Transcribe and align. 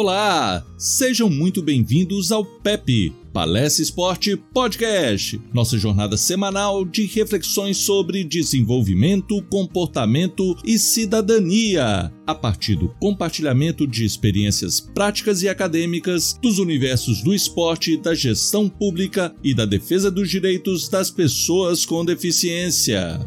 Olá, 0.00 0.64
sejam 0.78 1.28
muito 1.28 1.60
bem-vindos 1.60 2.30
ao 2.30 2.44
PEP, 2.44 3.12
Palestra 3.32 3.82
Esporte 3.82 4.36
Podcast, 4.36 5.40
nossa 5.52 5.76
jornada 5.76 6.16
semanal 6.16 6.84
de 6.84 7.04
reflexões 7.04 7.78
sobre 7.78 8.22
desenvolvimento, 8.22 9.42
comportamento 9.50 10.56
e 10.64 10.78
cidadania, 10.78 12.12
a 12.24 12.32
partir 12.32 12.76
do 12.76 12.90
compartilhamento 13.00 13.88
de 13.88 14.04
experiências 14.04 14.78
práticas 14.78 15.42
e 15.42 15.48
acadêmicas 15.48 16.38
dos 16.40 16.60
universos 16.60 17.20
do 17.20 17.34
esporte, 17.34 17.96
da 17.96 18.14
gestão 18.14 18.68
pública 18.68 19.34
e 19.42 19.52
da 19.52 19.64
defesa 19.64 20.12
dos 20.12 20.30
direitos 20.30 20.88
das 20.88 21.10
pessoas 21.10 21.84
com 21.84 22.04
deficiência. 22.04 23.18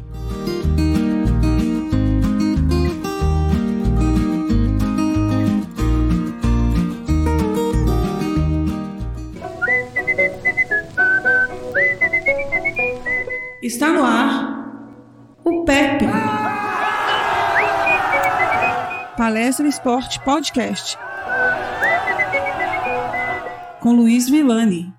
Está 13.72 13.88
no 13.88 14.04
ar 14.04 14.66
o 15.46 15.64
PEP. 15.64 16.06
Palestra 19.16 19.66
Esporte 19.66 20.20
Podcast. 20.26 20.98
Com 23.80 23.94
Luiz 23.94 24.30
Villani. 24.30 24.94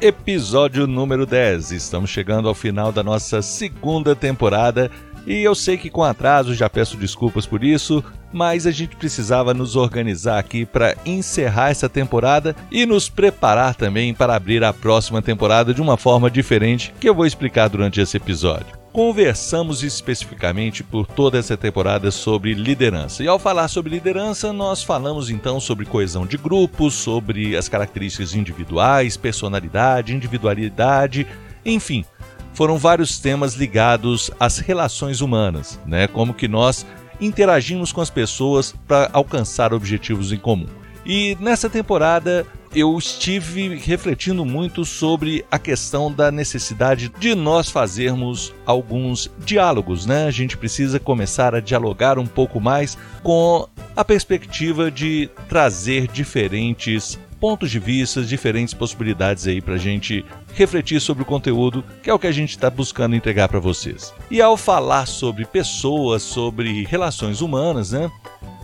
Episódio 0.00 0.86
número 0.86 1.24
10. 1.24 1.72
Estamos 1.72 2.10
chegando 2.10 2.48
ao 2.48 2.54
final 2.54 2.92
da 2.92 3.02
nossa 3.02 3.40
segunda 3.40 4.14
temporada 4.14 4.90
e 5.26 5.42
eu 5.42 5.54
sei 5.54 5.78
que 5.78 5.88
com 5.88 6.04
atraso 6.04 6.54
já 6.54 6.68
peço 6.68 6.98
desculpas 6.98 7.46
por 7.46 7.64
isso, 7.64 8.04
mas 8.30 8.66
a 8.66 8.70
gente 8.70 8.94
precisava 8.94 9.54
nos 9.54 9.74
organizar 9.74 10.38
aqui 10.38 10.66
para 10.66 10.94
encerrar 11.06 11.70
essa 11.70 11.88
temporada 11.88 12.54
e 12.70 12.84
nos 12.84 13.08
preparar 13.08 13.74
também 13.74 14.12
para 14.12 14.36
abrir 14.36 14.62
a 14.62 14.72
próxima 14.72 15.22
temporada 15.22 15.72
de 15.72 15.80
uma 15.80 15.96
forma 15.96 16.30
diferente 16.30 16.92
que 17.00 17.08
eu 17.08 17.14
vou 17.14 17.24
explicar 17.24 17.68
durante 17.68 17.98
esse 17.98 18.18
episódio 18.18 18.85
conversamos 18.96 19.82
especificamente 19.82 20.82
por 20.82 21.06
toda 21.06 21.36
essa 21.36 21.54
temporada 21.54 22.10
sobre 22.10 22.54
liderança. 22.54 23.22
E 23.22 23.28
ao 23.28 23.38
falar 23.38 23.68
sobre 23.68 23.90
liderança, 23.90 24.54
nós 24.54 24.82
falamos 24.82 25.28
então 25.28 25.60
sobre 25.60 25.84
coesão 25.84 26.26
de 26.26 26.38
grupos, 26.38 26.94
sobre 26.94 27.54
as 27.58 27.68
características 27.68 28.34
individuais, 28.34 29.14
personalidade, 29.14 30.14
individualidade, 30.14 31.26
enfim, 31.62 32.06
foram 32.54 32.78
vários 32.78 33.18
temas 33.18 33.52
ligados 33.52 34.30
às 34.40 34.60
relações 34.60 35.20
humanas, 35.20 35.78
né? 35.84 36.06
Como 36.06 36.32
que 36.32 36.48
nós 36.48 36.86
interagimos 37.20 37.92
com 37.92 38.00
as 38.00 38.08
pessoas 38.08 38.74
para 38.88 39.10
alcançar 39.12 39.74
objetivos 39.74 40.32
em 40.32 40.38
comum. 40.38 40.68
E 41.06 41.36
nessa 41.40 41.70
temporada 41.70 42.44
eu 42.74 42.98
estive 42.98 43.76
refletindo 43.76 44.44
muito 44.44 44.84
sobre 44.84 45.44
a 45.50 45.58
questão 45.58 46.12
da 46.12 46.30
necessidade 46.32 47.08
de 47.08 47.34
nós 47.34 47.70
fazermos 47.70 48.52
alguns 48.66 49.30
diálogos, 49.38 50.04
né? 50.04 50.26
A 50.26 50.30
gente 50.30 50.58
precisa 50.58 50.98
começar 50.98 51.54
a 51.54 51.60
dialogar 51.60 52.18
um 52.18 52.26
pouco 52.26 52.60
mais 52.60 52.98
com 53.22 53.66
a 53.94 54.04
perspectiva 54.04 54.90
de 54.90 55.30
trazer 55.48 56.08
diferentes 56.08 57.18
pontos 57.40 57.70
de 57.70 57.78
vista, 57.78 58.22
diferentes 58.22 58.74
possibilidades 58.74 59.46
aí 59.46 59.60
para 59.60 59.74
a 59.74 59.78
gente 59.78 60.24
refletir 60.54 61.00
sobre 61.00 61.22
o 61.22 61.26
conteúdo, 61.26 61.84
que 62.02 62.10
é 62.10 62.14
o 62.14 62.18
que 62.18 62.26
a 62.26 62.32
gente 62.32 62.50
está 62.50 62.68
buscando 62.68 63.14
entregar 63.14 63.48
para 63.48 63.60
vocês. 63.60 64.12
E 64.30 64.42
ao 64.42 64.56
falar 64.56 65.06
sobre 65.06 65.44
pessoas, 65.44 66.22
sobre 66.22 66.84
relações 66.84 67.40
humanas, 67.40 67.92
né? 67.92 68.10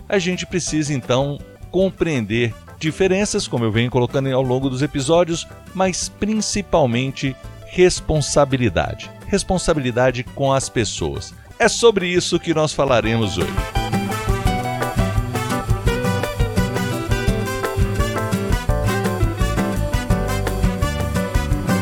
A 0.09 0.19
gente 0.19 0.45
precisa 0.45 0.93
então 0.93 1.39
compreender 1.73 2.53
diferenças, 2.77 3.47
como 3.47 3.65
eu 3.65 3.71
venho 3.71 3.89
colocando 3.89 4.31
ao 4.31 4.43
longo 4.43 4.69
dos 4.69 4.83
episódios, 4.83 5.47
mas 5.73 6.07
principalmente 6.07 7.35
responsabilidade. 7.65 9.09
Responsabilidade 9.25 10.23
com 10.23 10.53
as 10.53 10.69
pessoas. 10.69 11.33
É 11.57 11.67
sobre 11.67 12.07
isso 12.07 12.39
que 12.39 12.53
nós 12.53 12.73
falaremos 12.73 13.39
hoje. 13.39 13.51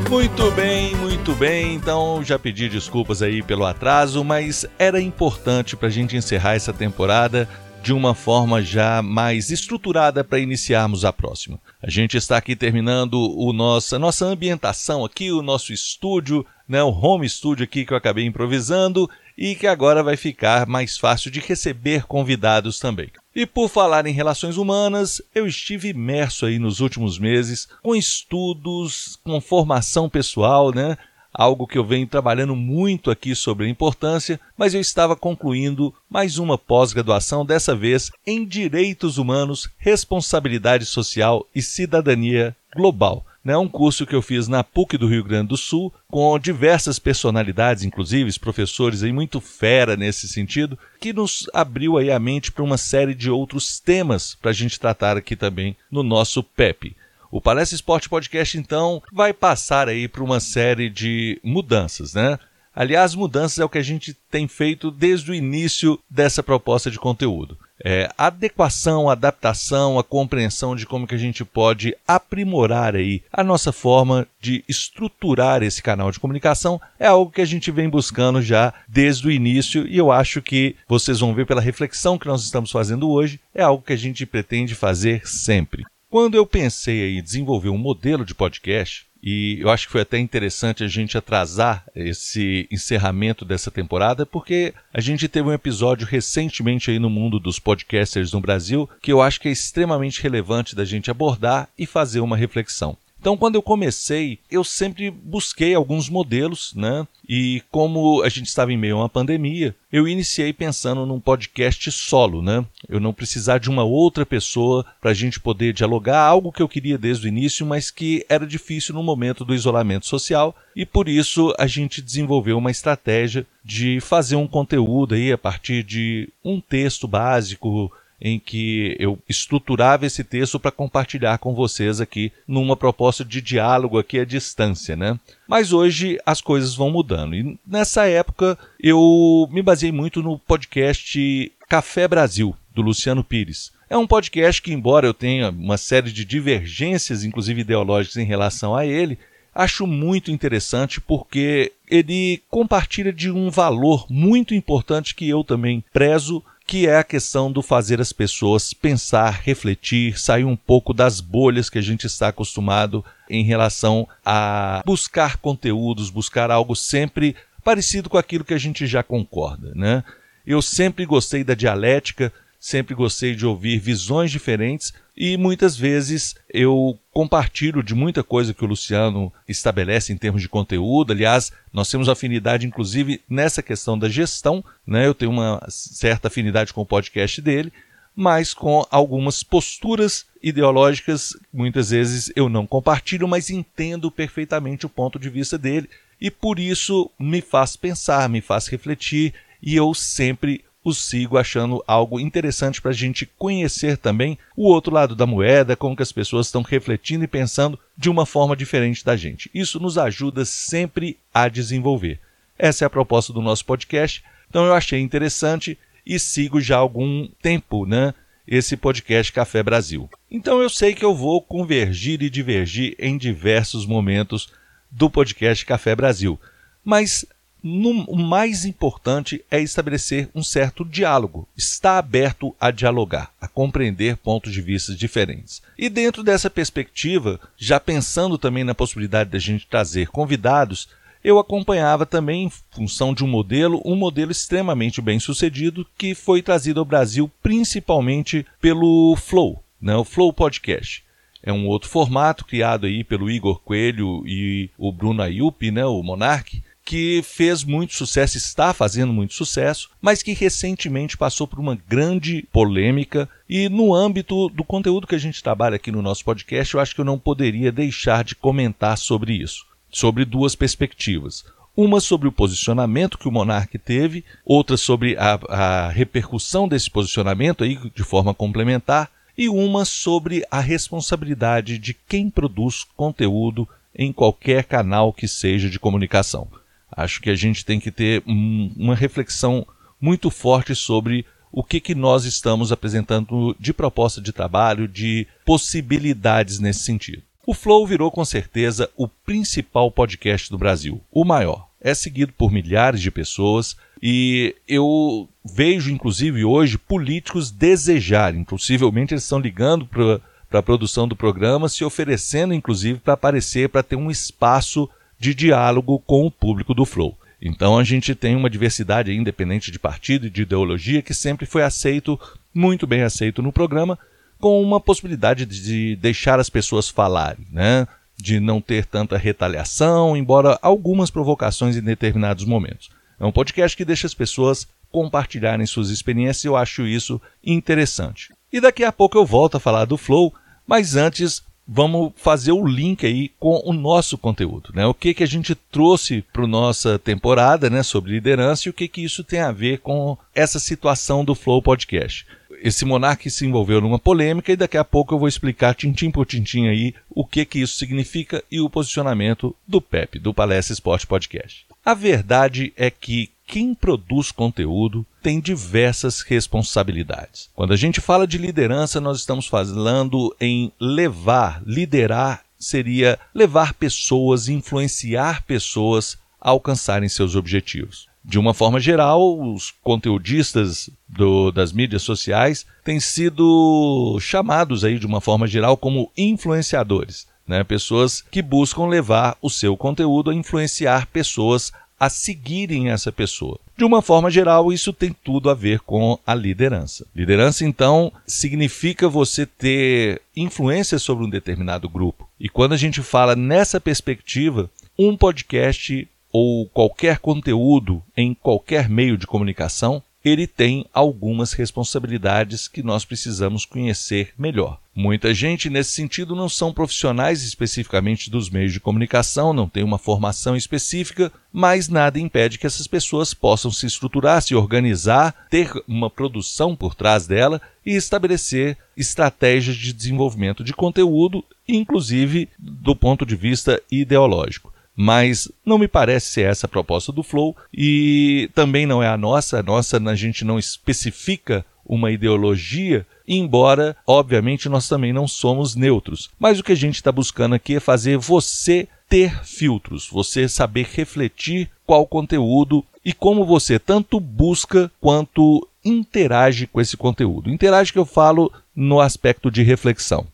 Muito 0.10 0.52
bem, 0.52 0.96
muito 0.96 1.36
bem. 1.36 1.76
Então 1.76 2.24
já 2.24 2.40
pedi 2.40 2.70
desculpas 2.70 3.22
aí 3.22 3.44
pelo 3.44 3.66
atraso, 3.66 4.24
mas 4.24 4.66
era 4.80 5.02
importante 5.02 5.76
para 5.76 5.90
a 5.90 5.92
gente 5.92 6.16
encerrar 6.16 6.56
essa 6.56 6.72
temporada 6.72 7.50
de 7.82 7.94
uma 7.94 8.14
forma 8.14 8.62
já 8.62 9.02
mais 9.02 9.50
estruturada 9.50 10.24
para 10.24 10.40
iniciarmos 10.40 11.04
a 11.04 11.12
próxima. 11.12 11.60
A 11.82 11.90
gente 11.90 12.16
está 12.16 12.38
aqui 12.38 12.56
terminando 12.56 13.16
o 13.16 13.52
nosso, 13.52 13.96
a 13.96 14.00
nossa 14.00 14.26
ambientação 14.26 15.04
aqui, 15.04 15.32
o 15.32 15.42
nosso 15.42 15.74
estúdio, 15.74 16.46
né, 16.68 16.82
o 16.84 16.90
home 16.90 17.28
studio 17.28 17.64
aqui 17.64 17.84
que 17.84 17.92
eu 17.92 17.98
acabei 17.98 18.26
improvisando 18.26 19.10
e 19.38 19.56
que 19.56 19.66
agora 19.66 20.04
vai 20.04 20.16
ficar 20.16 20.68
mais 20.68 20.98
fácil 20.98 21.32
de 21.32 21.40
receber 21.40 22.06
convidados 22.06 22.80
também. 22.80 23.10
E 23.36 23.46
por 23.46 23.70
falar 23.70 24.06
em 24.06 24.14
relações 24.14 24.58
humanas, 24.58 25.22
eu 25.34 25.48
estive 25.48 25.90
imerso 25.90 26.46
aí 26.46 26.60
nos 26.60 26.80
últimos 26.80 27.18
meses 27.18 27.68
com 27.82 27.96
estudos, 27.96 29.18
com 29.24 29.42
formação 29.42 30.10
pessoal, 30.10 30.74
né? 30.74 30.98
Algo 31.34 31.68
que 31.68 31.78
eu 31.78 31.84
venho 31.84 32.08
trabalhando 32.08 32.56
muito 32.56 33.10
aqui 33.10 33.34
sobre 33.36 33.66
a 33.66 33.70
importância, 33.70 34.40
mas 34.58 34.74
eu 34.74 34.82
estava 34.82 35.16
concluindo 35.16 35.94
mais 36.10 36.38
uma 36.38 36.58
pós-graduação, 36.58 37.46
dessa 37.46 37.76
vez 37.76 38.12
em 38.26 38.46
Direitos 38.46 39.18
Humanos, 39.18 39.70
Responsabilidade 39.78 40.86
Social 40.86 41.48
e 41.56 41.62
Cidadania 41.62 42.56
Global. 42.76 43.26
É 43.44 43.58
um 43.58 43.68
curso 43.68 44.06
que 44.06 44.14
eu 44.14 44.22
fiz 44.22 44.48
na 44.48 44.64
PUC 44.64 44.98
do 45.00 45.08
Rio 45.08 45.24
Grande 45.24 45.48
do 45.48 45.58
Sul, 45.58 45.92
com 46.08 46.38
diversas 46.38 47.00
personalidades, 47.00 47.84
inclusive 47.84 48.40
professores 48.40 49.02
aí 49.02 49.12
muito 49.12 49.42
fera 49.42 49.98
nesse 49.98 50.28
sentido, 50.28 50.78
que 51.00 51.12
nos 51.12 51.50
abriu 51.52 51.98
aí 51.98 52.12
a 52.12 52.20
mente 52.20 52.52
para 52.52 52.64
uma 52.64 52.78
série 52.78 53.16
de 53.16 53.32
outros 53.32 53.80
temas 53.80 54.36
para 54.36 54.52
a 54.52 54.54
gente 54.54 54.80
tratar 54.80 55.18
aqui 55.18 55.36
também 55.36 55.76
no 55.90 56.04
nosso 56.04 56.44
PEP. 56.44 56.96
O 57.32 57.40
Palestra 57.40 57.76
Esporte 57.76 58.10
Podcast, 58.10 58.58
então, 58.58 59.02
vai 59.10 59.32
passar 59.32 59.88
aí 59.88 60.06
por 60.06 60.22
uma 60.22 60.42
série 60.42 60.90
de 60.90 61.40
mudanças, 61.42 62.14
né? 62.14 62.38
Aliás, 62.76 63.16
mudanças 63.16 63.58
é 63.60 63.64
o 63.64 63.70
que 63.70 63.78
a 63.78 63.84
gente 63.84 64.14
tem 64.30 64.50
feito 64.50 64.92
desde 64.92 65.32
o 65.32 65.34
início 65.34 65.98
dessa 66.10 66.44
proposta 66.44 66.92
de 66.92 67.00
conteúdo. 67.00 67.58
É, 67.84 68.10
adequação, 68.18 69.10
adaptação, 69.10 69.98
a 69.98 70.04
compreensão 70.04 70.76
de 70.76 70.86
como 70.86 71.08
que 71.08 71.16
a 71.16 71.18
gente 71.18 71.44
pode 71.44 71.96
aprimorar 72.08 72.96
aí 72.96 73.24
a 73.32 73.44
nossa 73.44 73.72
forma 73.72 74.28
de 74.40 74.64
estruturar 74.68 75.64
esse 75.64 75.82
canal 75.82 76.12
de 76.12 76.20
comunicação 76.20 76.80
é 77.00 77.08
algo 77.08 77.32
que 77.32 77.42
a 77.42 77.46
gente 77.46 77.72
vem 77.72 77.90
buscando 77.90 78.42
já 78.42 78.74
desde 78.88 79.28
o 79.28 79.32
início 79.32 79.88
e 79.88 79.98
eu 79.98 80.12
acho 80.12 80.42
que 80.42 80.76
vocês 80.88 81.20
vão 81.20 81.34
ver 81.34 81.48
pela 81.48 81.60
reflexão 81.60 82.20
que 82.20 82.28
nós 82.28 82.44
estamos 82.44 82.72
fazendo 82.72 83.10
hoje, 83.10 83.40
é 83.56 83.64
algo 83.64 83.84
que 83.84 83.94
a 83.94 83.98
gente 83.98 84.26
pretende 84.26 84.76
fazer 84.76 85.28
sempre. 85.28 85.84
Quando 86.12 86.36
eu 86.36 86.46
pensei 86.46 87.18
em 87.18 87.24
desenvolver 87.24 87.70
um 87.70 87.78
modelo 87.78 88.26
de 88.26 88.36
podcast, 88.36 89.08
e 89.24 89.58
eu 89.62 89.70
acho 89.70 89.86
que 89.86 89.94
foi 89.94 90.02
até 90.02 90.20
interessante 90.20 90.84
a 90.84 90.88
gente 90.90 91.18
atrasar 91.18 91.86
esse 91.96 92.68
encerramento 92.70 93.46
dessa 93.46 93.72
temporada, 93.72 94.26
porque 94.26 94.74
a 94.94 95.00
gente 95.00 95.30
teve 95.30 95.48
um 95.48 95.54
episódio 95.54 96.06
recentemente 96.06 96.92
aí 96.92 97.00
no 97.00 97.10
mundo 97.10 97.40
dos 97.40 97.60
podcasters 97.60 98.34
no 98.34 98.42
Brasil 98.42 98.90
que 99.02 99.10
eu 99.10 99.22
acho 99.22 99.40
que 99.40 99.48
é 99.48 99.54
extremamente 99.54 100.22
relevante 100.22 100.76
da 100.76 100.84
gente 100.84 101.10
abordar 101.10 101.70
e 101.80 101.86
fazer 101.86 102.20
uma 102.20 102.36
reflexão. 102.36 102.98
Então, 103.22 103.38
quando 103.38 103.54
eu 103.54 103.62
comecei, 103.62 104.40
eu 104.50 104.64
sempre 104.64 105.12
busquei 105.12 105.76
alguns 105.76 106.10
modelos, 106.10 106.74
né? 106.76 107.08
E 107.30 107.62
como 107.70 108.24
a 108.24 108.30
gente 108.30 108.48
estava 108.48 108.74
em 108.74 108.78
meio 108.78 108.96
a 108.96 109.02
uma 109.02 109.10
pandemia, 109.10 109.76
eu 109.92 110.08
iniciei 110.08 110.52
pensando 110.52 111.06
num 111.06 111.20
podcast 111.20 111.92
solo, 111.92 112.42
né? 112.42 112.66
Eu 112.90 113.00
não 113.00 113.14
precisar 113.14 113.60
de 113.60 113.70
uma 113.70 113.84
outra 113.84 114.26
pessoa 114.26 114.84
para 115.00 115.12
a 115.12 115.14
gente 115.14 115.40
poder 115.40 115.72
dialogar, 115.72 116.20
algo 116.20 116.52
que 116.52 116.64
eu 116.64 116.68
queria 116.68 116.98
desde 116.98 117.28
o 117.28 117.30
início, 117.30 117.64
mas 117.64 117.92
que 117.92 118.26
era 118.28 118.46
difícil 118.46 118.96
no 118.96 119.04
momento 119.04 119.46
do 119.46 119.54
isolamento 119.54 120.08
social, 120.08 120.56
e 120.76 120.84
por 120.84 121.08
isso 121.08 121.54
a 121.60 121.68
gente 121.68 122.02
desenvolveu 122.02 122.58
uma 122.58 122.72
estratégia 122.72 123.46
de 123.64 124.00
fazer 124.02 124.36
um 124.36 124.48
conteúdo 124.48 125.14
aí 125.14 125.32
a 125.32 125.38
partir 125.38 125.84
de 125.84 126.28
um 126.44 126.60
texto 126.60 127.08
básico, 127.08 127.92
em 128.22 128.40
que 128.40 128.96
eu 129.00 129.18
estruturava 129.28 130.06
esse 130.06 130.24
texto 130.24 130.60
para 130.60 130.70
compartilhar 130.70 131.40
com 131.40 131.56
vocês 131.56 132.00
aqui 132.00 132.32
numa 132.48 132.78
proposta 132.78 133.26
de 133.26 133.42
diálogo 133.42 133.98
aqui 133.98 134.20
à 134.20 134.26
distância, 134.26 134.96
né? 134.96 135.20
Mas 135.48 135.74
hoje 135.74 136.20
as 136.26 136.40
coisas 136.40 136.76
vão 136.76 136.92
mudando. 136.92 137.34
E 137.34 137.58
nessa 137.66 138.08
época 138.08 138.58
eu 138.80 139.50
me 139.52 139.64
baseei 139.64 139.92
muito 139.92 140.22
no 140.22 140.38
podcast 140.38 141.52
Café 141.68 142.08
Brasil, 142.08 142.56
do 142.76 142.82
Luciano 142.82 143.24
Pires. 143.24 143.72
É 143.90 143.98
um 143.98 144.08
podcast 144.08 144.62
que, 144.62 144.72
embora 144.72 145.08
eu 145.08 145.14
tenha 145.14 145.50
uma 145.50 145.78
série 145.78 146.12
de 146.12 146.24
divergências, 146.24 147.26
inclusive 147.26 147.62
ideológicas, 147.62 148.18
em 148.18 148.26
relação 148.26 148.74
a 148.74 148.86
ele, 148.86 149.18
acho 149.54 149.86
muito 149.86 150.32
interessante 150.32 151.02
porque 151.02 151.74
ele 151.90 152.42
compartilha 152.50 153.12
de 153.12 153.30
um 153.30 153.50
valor 153.50 154.06
muito 154.10 154.56
importante 154.56 155.14
que 155.14 155.28
eu 155.28 155.44
também 155.44 155.84
prezo, 155.92 156.42
que 156.72 156.88
é 156.88 157.00
a 157.00 157.04
questão 157.04 157.52
do 157.52 157.62
fazer 157.62 158.00
as 158.00 158.14
pessoas 158.14 158.74
pensar, 158.74 159.42
refletir, 159.44 160.18
sair 160.18 160.46
um 160.46 160.56
pouco 160.56 160.94
das 160.94 161.20
bolhas 161.20 161.70
que 161.70 161.78
a 161.78 161.82
gente 161.82 162.08
está 162.08 162.30
acostumado 162.30 163.04
em 163.30 163.44
relação 163.44 164.08
a 164.24 164.82
buscar 164.86 165.36
conteúdos, 165.36 166.10
buscar 166.10 166.50
algo 166.50 166.74
sempre 166.74 167.36
parecido 167.62 168.10
com 168.10 168.18
aquilo 168.18 168.46
que 168.46 168.54
a 168.54 168.58
gente 168.58 168.88
já 168.88 169.04
concorda, 169.04 169.74
né? 169.76 170.02
Eu 170.48 170.62
sempre 170.62 171.06
gostei 171.06 171.44
da 171.44 171.56
dialética, 171.56 172.32
sempre 172.58 172.96
gostei 172.96 173.36
de 173.36 173.46
ouvir 173.46 173.78
visões 173.78 174.32
diferentes 174.32 174.94
e 175.18 175.36
muitas 175.36 175.76
vezes 175.76 176.38
eu 176.54 176.98
compartilho 177.14 177.84
de 177.84 177.94
muita 177.94 178.24
coisa 178.24 178.54
que 178.54 178.64
o 178.64 178.68
Luciano 178.68 179.32
estabelece 179.48 180.14
em 180.14 180.18
termos 180.18 180.42
de 180.42 180.50
conteúdo. 180.50 181.12
Aliás, 181.12 181.52
nós 181.72 181.90
temos 181.90 182.08
afinidade, 182.08 182.66
inclusive, 182.66 183.22
nessa 183.30 183.62
questão 183.62 183.98
da 184.00 184.08
gestão. 184.08 184.64
Né? 184.88 185.08
Eu 185.08 185.14
tenho 185.14 185.32
uma 185.32 185.62
certa 185.70 186.30
afinidade 186.30 186.74
com 186.74 186.82
o 186.82 186.86
podcast 186.86 187.42
dele, 187.42 187.72
mas 188.16 188.54
com 188.54 188.86
algumas 188.90 189.44
posturas 189.44 190.26
ideológicas, 190.42 191.38
muitas 191.54 191.90
vezes 191.90 192.32
eu 192.36 192.48
não 192.48 192.66
compartilho, 192.66 193.28
mas 193.28 193.50
entendo 193.50 194.10
perfeitamente 194.10 194.86
o 194.86 194.90
ponto 194.90 195.20
de 195.20 195.30
vista 195.30 195.58
dele. 195.58 195.90
E 196.20 196.32
por 196.32 196.60
isso 196.60 197.10
me 197.20 197.42
faz 197.42 197.76
pensar, 197.76 198.30
me 198.30 198.42
faz 198.42 198.68
refletir, 198.68 199.34
e 199.62 199.76
eu 199.76 199.94
sempre 199.94 200.64
o 200.84 200.94
sigo 200.94 201.38
achando 201.38 201.84
algo 201.86 202.20
interessante 202.20 202.82
para 202.82 202.92
a 202.92 202.94
gente 202.94 203.26
conhecer 203.38 203.98
também 203.98 204.38
o 204.56 204.68
outro 204.68 204.94
lado 204.94 205.16
da 205.16 205.26
moeda, 205.26 205.76
como 205.76 205.96
que 205.96 206.02
as 206.02 206.12
pessoas 206.12 206.48
estão 206.48 206.62
refletindo 206.62 207.24
e 207.24 207.28
pensando 207.28 207.80
de 207.96 208.10
uma 208.10 208.26
forma 208.26 208.56
diferente 208.56 209.06
da 209.06 209.16
gente. 209.16 209.50
Isso 209.54 209.80
nos 209.80 209.98
ajuda 209.98 210.44
sempre 210.44 211.18
a 211.34 211.48
desenvolver. 211.48 212.20
Essa 212.58 212.86
é 212.86 212.88
a 212.88 212.90
proposta 212.90 213.32
do 213.32 213.42
nosso 213.42 213.66
podcast, 213.66 214.24
então 214.50 214.66
eu 214.66 214.74
achei 214.74 215.00
interessante 215.00 215.78
e 216.06 216.20
sigo 216.20 216.60
já 216.60 216.78
há 216.78 216.80
algum 216.80 217.28
tempo, 217.42 217.86
né? 217.86 218.14
Esse 218.48 218.76
podcast 218.76 219.32
Café 219.32 219.62
Brasil. 219.62 220.10
Então 220.30 220.62
eu 220.62 220.70
sei 220.70 220.94
que 220.94 221.06
eu 221.06 221.16
vou 221.16 221.42
convergir 221.42 222.22
e 222.22 222.30
divergir 222.30 222.96
em 223.00 223.18
diversos 223.18 223.86
momentos 223.86 224.50
do 224.90 225.10
podcast 225.10 225.66
Café 225.66 225.96
Brasil. 225.96 226.40
Mas 226.84 227.26
no, 227.64 228.04
o 228.06 228.18
mais 228.18 228.66
importante 228.66 229.44
é 229.50 229.60
estabelecer 229.62 230.30
um 230.34 230.44
certo 230.44 230.84
diálogo, 230.84 231.48
estar 231.56 231.98
aberto 231.98 232.56
a 232.60 232.72
dialogar, 232.72 233.32
a 233.40 233.48
compreender 233.48 234.18
pontos 234.18 234.52
de 234.52 234.62
vista 234.62 234.96
diferentes. 234.96 235.62
E 235.78 235.90
dentro 235.90 236.24
dessa 236.24 236.50
perspectiva, 236.50 237.40
já 237.58 237.80
pensando 237.80 238.38
também 238.38 238.64
na 238.64 238.76
possibilidade 238.76 239.30
de 239.30 239.38
a 239.38 239.40
gente 239.40 239.68
trazer 239.68 240.08
convidados, 240.08 240.90
eu 241.24 241.38
acompanhava 241.38 242.06
também, 242.06 242.46
em 242.46 242.52
função 242.72 243.14
de 243.14 243.24
um 243.24 243.28
modelo, 243.28 243.82
um 243.86 243.96
modelo 243.96 244.32
extremamente 244.32 245.02
bem 245.02 245.20
sucedido 245.20 245.86
que 245.98 246.16
foi 246.16 246.42
trazido 246.42 246.80
ao 246.80 246.86
Brasil 246.86 247.32
principalmente 247.44 248.46
pelo 248.60 249.16
Flow, 249.16 249.64
né, 249.80 249.96
o 249.96 250.04
Flow 250.04 250.34
Podcast. 250.34 251.04
É 251.44 251.52
um 251.52 251.68
outro 251.68 251.90
formato 251.90 252.46
criado 252.46 252.86
aí 252.86 253.04
pelo 253.04 253.30
Igor 253.30 253.60
Coelho 253.62 254.24
e 254.28 254.70
o 254.78 254.92
Bruno 254.92 255.22
Ayup, 255.22 255.72
né, 255.72 255.86
o 255.86 256.02
Monarque, 256.04 256.64
que 256.92 257.22
fez 257.24 257.64
muito 257.64 257.94
sucesso, 257.94 258.36
está 258.36 258.74
fazendo 258.74 259.14
muito 259.14 259.34
sucesso, 259.34 259.90
mas 260.02 260.22
que 260.22 260.34
recentemente 260.34 261.16
passou 261.16 261.48
por 261.48 261.58
uma 261.58 261.80
grande 261.88 262.46
polêmica. 262.52 263.30
E 263.48 263.70
no 263.70 263.96
âmbito 263.96 264.50
do 264.50 264.62
conteúdo 264.62 265.08
que 265.08 265.16
a 265.16 265.18
gente 265.18 265.42
trabalha 265.42 265.78
aqui 265.78 265.90
no 265.90 266.02
nosso 266.02 266.26
podcast, 266.26 266.74
eu 266.74 266.82
acho 266.82 266.94
que 266.94 267.00
eu 267.00 267.06
não 267.06 267.18
poderia 267.18 267.72
deixar 267.72 268.26
de 268.26 268.36
comentar 268.36 268.98
sobre 268.98 269.32
isso, 269.32 269.66
sobre 269.90 270.26
duas 270.26 270.54
perspectivas. 270.54 271.46
Uma 271.78 272.02
sobre 272.02 272.28
o 272.28 272.32
posicionamento 272.32 273.18
que 273.18 273.30
o 273.30 273.32
monarca 273.32 273.80
teve, 273.80 274.26
outra 274.44 274.76
sobre 274.76 275.16
a, 275.18 275.40
a 275.48 275.90
repercussão 275.92 276.68
desse 276.68 276.92
posicionamento 276.92 277.64
aí 277.64 277.80
de 277.96 278.04
forma 278.04 278.34
complementar, 278.34 279.10
e 279.38 279.48
uma 279.48 279.86
sobre 279.86 280.46
a 280.52 280.60
responsabilidade 280.60 281.78
de 281.78 281.94
quem 281.94 282.30
produz 282.30 282.86
conteúdo 282.98 283.66
em 283.96 284.12
qualquer 284.12 284.66
canal 284.66 285.14
que 285.14 285.26
seja 285.26 285.70
de 285.70 285.80
comunicação. 285.80 286.50
Acho 286.92 287.22
que 287.22 287.30
a 287.30 287.36
gente 287.36 287.66
tem 287.66 287.80
que 287.80 287.92
ter 287.92 288.22
um, 288.28 288.72
uma 288.76 288.96
reflexão 288.96 289.66
muito 290.00 290.30
forte 290.30 290.76
sobre 290.76 291.26
o 291.52 291.64
que, 291.64 291.80
que 291.80 291.94
nós 291.94 292.26
estamos 292.26 292.72
apresentando 292.72 293.56
de 293.60 293.74
proposta 293.74 294.22
de 294.22 294.32
trabalho, 294.32 294.88
de 294.88 295.28
possibilidades 295.46 296.60
nesse 296.60 296.80
sentido. 296.80 297.24
O 297.46 297.54
Flow 297.54 297.86
virou 297.86 298.10
com 298.12 298.24
certeza 298.24 298.90
o 298.96 299.08
principal 299.08 299.92
podcast 299.92 300.50
do 300.50 300.58
Brasil, 300.58 301.02
o 301.12 301.26
maior. 301.26 301.68
É 301.82 301.94
seguido 301.94 302.32
por 302.34 302.52
milhares 302.52 303.02
de 303.02 303.10
pessoas 303.10 303.76
e 304.02 304.56
eu 304.68 305.28
vejo, 305.44 305.92
inclusive, 305.92 306.46
hoje 306.46 306.78
políticos 306.78 307.50
desejarem, 307.50 308.44
possivelmente 308.44 309.14
eles 309.14 309.24
estão 309.24 309.40
ligando 309.40 309.86
para 309.88 310.60
a 310.60 310.64
produção 310.64 311.08
do 311.08 311.16
programa, 311.16 311.68
se 311.68 311.84
oferecendo, 311.84 312.54
inclusive, 312.54 313.00
para 313.00 313.16
aparecer, 313.16 313.70
para 313.70 313.82
ter 313.82 313.96
um 313.96 314.12
espaço 314.12 314.88
de 315.22 315.36
diálogo 315.36 316.00
com 316.00 316.26
o 316.26 316.32
público 316.32 316.74
do 316.74 316.84
Flow. 316.84 317.16
Então 317.40 317.78
a 317.78 317.84
gente 317.84 318.16
tem 318.16 318.36
uma 318.36 318.50
diversidade 318.50 319.14
independente 319.14 319.70
de 319.70 319.78
partido 319.78 320.26
e 320.26 320.32
de 320.32 320.42
ideologia 320.42 321.04
que 321.04 321.14
sempre 321.14 321.46
foi 321.46 321.62
aceito, 321.62 322.20
muito 322.52 322.88
bem 322.88 323.04
aceito 323.04 323.40
no 323.40 323.54
programa, 323.54 324.00
com 324.40 324.60
uma 324.60 324.82
possibilidade 324.82 325.46
de 325.46 325.96
deixar 325.96 326.40
as 326.40 326.50
pessoas 326.50 326.90
falarem, 326.90 327.46
né? 327.52 327.88
de 328.18 328.40
não 328.40 328.60
ter 328.60 328.84
tanta 328.84 329.16
retaliação, 329.16 330.18
embora 330.18 330.58
algumas 330.60 331.12
provocações 331.12 331.78
em 331.78 331.82
determinados 331.82 332.44
momentos. 332.44 332.90
É 333.20 333.26
um 333.26 333.32
podcast 333.32 333.78
que 333.78 333.86
deixa 333.86 334.08
as 334.08 334.16
pessoas 334.16 334.68
compartilharem 334.92 335.68
suas 335.68 335.92
experiências 335.92 336.46
e 336.46 336.48
eu 336.48 336.58
acho 336.58 336.88
isso 336.88 337.22
interessante. 337.46 338.34
E 338.52 338.60
daqui 338.60 338.84
a 338.84 338.92
pouco 338.92 339.20
eu 339.20 339.26
volto 339.26 339.58
a 339.58 339.60
falar 339.60 339.86
do 339.86 339.98
Flow, 339.98 340.34
mas 340.66 340.96
antes 340.96 341.44
vamos 341.74 342.12
fazer 342.18 342.52
o 342.52 342.68
link 342.68 343.06
aí 343.06 343.32
com 343.40 343.62
o 343.64 343.72
nosso 343.72 344.18
conteúdo, 344.18 344.72
né? 344.76 344.86
O 344.86 344.94
que 344.94 345.14
que 345.14 345.24
a 345.24 345.28
gente 345.28 345.56
trouxe 345.56 346.22
para 346.34 346.46
nossa 346.46 347.00
temporada, 347.00 347.70
né, 347.70 347.82
sobre 347.82 348.12
liderança 348.12 348.68
e 348.68 348.70
o 348.70 348.74
que 348.74 348.90
que 348.90 349.02
isso 349.02 349.24
tem 349.24 349.40
a 349.40 349.54
ver 349.54 349.80
com 349.80 350.18
essa 350.36 350.60
situação 350.60 351.24
do 351.24 351.34
Flow 351.34 351.62
Podcast. 351.62 352.26
Esse 352.62 352.84
monarca 352.84 353.30
se 353.30 353.46
envolveu 353.46 353.80
numa 353.80 353.98
polêmica 353.98 354.52
e 354.52 354.58
daqui 354.58 354.78
a 354.78 354.84
pouco 354.84 355.14
eu 355.14 355.20
vou 355.20 355.30
explicar 355.30 355.74
tintim 355.74 356.12
por 356.12 356.26
tintim 356.26 356.68
aí 356.68 356.94
o 357.10 357.26
que 357.26 357.46
que 357.46 357.60
isso 357.60 357.78
significa 357.78 358.44
e 358.52 358.60
o 358.60 358.70
posicionamento 358.70 359.56
do 359.66 359.82
PEP, 359.82 360.20
do 360.20 360.34
Palestra 360.34 360.74
Esporte 360.74 361.08
Podcast. 361.08 361.71
A 361.84 361.94
verdade 361.94 362.72
é 362.78 362.92
que 362.92 363.32
quem 363.48 363.74
produz 363.74 364.32
conteúdo 364.32 365.06
tem 365.22 365.40
diversas 365.40 366.22
responsabilidades. 366.22 367.50
Quando 367.54 367.74
a 367.74 367.76
gente 367.76 368.00
fala 368.00 368.28
de 368.28 368.38
liderança, 368.38 369.02
nós 369.02 369.18
estamos 369.18 369.48
falando 369.48 370.34
em 370.40 370.72
levar, 370.80 371.62
liderar 371.66 372.44
seria 372.58 373.20
levar 373.34 373.74
pessoas, 373.74 374.48
influenciar 374.48 375.44
pessoas 375.44 376.18
a 376.40 376.52
alcançarem 376.52 377.10
seus 377.10 377.36
objetivos. 377.36 378.08
De 378.24 378.38
uma 378.38 378.54
forma 378.54 378.80
geral, 378.80 379.42
os 379.54 379.74
conteudistas 379.82 380.90
do, 381.10 381.52
das 381.52 381.74
mídias 381.74 382.04
sociais 382.04 382.66
têm 382.84 383.00
sido 383.00 384.18
chamados 384.22 384.84
aí 384.84 385.00
de 385.00 385.08
uma 385.08 385.20
forma 385.20 385.48
geral 385.48 385.76
como 385.76 386.12
influenciadores, 386.16 387.28
né? 387.48 387.64
pessoas 387.64 388.22
que 388.22 388.42
buscam 388.42 388.88
levar 388.88 389.38
o 389.42 389.50
seu 389.50 389.76
conteúdo 389.76 390.30
a 390.30 390.36
influenciar 390.36 391.08
pessoas 391.08 391.72
a 392.00 392.10
seguirem 392.10 392.90
essa 392.90 393.12
pessoa. 393.12 393.60
De 393.78 393.86
uma 393.86 394.02
forma 394.02 394.32
geral, 394.32 394.74
isso 394.74 394.92
tem 394.92 395.16
tudo 395.24 395.52
a 395.52 395.54
ver 395.54 395.82
com 395.82 396.18
a 396.26 396.34
liderança. 396.34 397.06
Liderança, 397.16 397.64
então, 397.64 398.12
significa 398.26 399.08
você 399.08 399.46
ter 399.46 400.20
influência 400.36 400.98
sobre 400.98 401.24
um 401.24 401.30
determinado 401.30 401.88
grupo. 401.88 402.28
E 402.40 402.50
quando 402.50 402.74
a 402.74 402.78
gente 402.78 403.04
fala 403.04 403.36
nessa 403.36 403.80
perspectiva, 403.80 404.68
um 404.98 405.16
podcast 405.16 406.08
ou 406.32 406.66
qualquer 406.68 407.20
conteúdo 407.20 408.02
em 408.18 408.34
qualquer 408.34 408.90
meio 408.90 409.16
de 409.16 409.28
comunicação 409.28 410.02
ele 410.24 410.46
tem 410.46 410.86
algumas 410.94 411.54
responsabilidades 411.54 412.68
que 412.68 412.84
nós 412.84 413.04
precisamos 413.04 413.66
conhecer 413.66 414.34
melhor. 414.38 414.80
Muita 414.94 415.34
gente, 415.34 415.70
nesse 415.70 415.94
sentido, 415.94 416.36
não 416.36 416.50
são 416.50 416.74
profissionais 416.74 417.44
especificamente 417.44 418.30
dos 418.30 418.50
meios 418.50 418.74
de 418.74 418.80
comunicação, 418.80 419.54
não 419.54 419.68
tem 419.68 419.84
uma 419.84 419.98
formação 419.98 420.56
específica, 420.56 421.32
mas 421.52 421.88
nada 421.88 422.20
impede 422.20 422.60
que 422.60 422.68
essas 422.68 422.88
pessoas 422.88 423.34
possam 423.34 423.72
se 423.72 423.86
estruturar, 423.86 424.42
se 424.42 424.54
organizar, 424.54 425.48
ter 425.50 425.72
uma 425.88 426.10
produção 426.10 426.76
por 426.76 426.94
trás 426.94 427.26
dela 427.26 427.62
e 427.86 427.96
estabelecer 427.96 428.78
estratégias 428.96 429.78
de 429.78 429.94
desenvolvimento 429.94 430.64
de 430.64 430.74
conteúdo, 430.74 431.44
inclusive 431.68 432.50
do 432.60 432.96
ponto 432.96 433.26
de 433.26 433.36
vista 433.36 433.82
ideológico 433.90 434.72
mas 434.96 435.52
não 435.66 435.78
me 435.78 435.88
parece 435.88 436.32
ser 436.32 436.42
essa 436.42 436.66
a 436.66 436.70
proposta 436.70 437.12
do 437.12 437.24
Flow 437.24 437.56
e 437.74 438.50
também 438.54 438.86
não 438.86 439.02
é 439.02 439.08
a 439.08 439.18
nossa. 439.18 439.60
A 439.60 439.64
nossa, 439.64 439.98
a 439.98 440.16
gente 440.16 440.44
não 440.44 440.60
especifica 440.60 441.66
uma 441.86 442.12
ideologia, 442.12 443.06
embora, 443.28 443.96
obviamente, 444.06 444.70
nós 444.70 444.88
também 444.88 445.12
não 445.12 445.28
somos 445.28 445.76
neutros. 445.76 446.30
Mas 446.40 446.60
o 446.60 446.64
que 446.64 446.72
a 446.72 446.76
gente 446.76 446.96
está 446.96 447.12
buscando 447.12 447.56
aqui 447.56 447.76
é 447.76 447.80
fazer 447.80 448.18
você 448.18 448.88
ter 449.10 449.44
filtros, 449.44 450.08
você 450.10 450.48
saber 450.48 450.88
refletir 450.94 451.70
qual 451.86 452.08
conteúdo 452.08 452.86
e 453.04 453.12
como 453.12 453.46
você 453.46 453.78
tanto 453.78 454.20
busca 454.20 454.90
quanto 455.02 455.68
interage 455.84 456.68
com 456.68 456.80
esse 456.80 456.96
conteúdo. 456.96 457.50
Interage 457.50 457.92
que 457.92 458.00
eu 458.00 458.06
falo 458.06 458.52
no 458.76 459.02
aspecto 459.02 459.52
de 459.52 459.64
reflexão. 459.64 460.28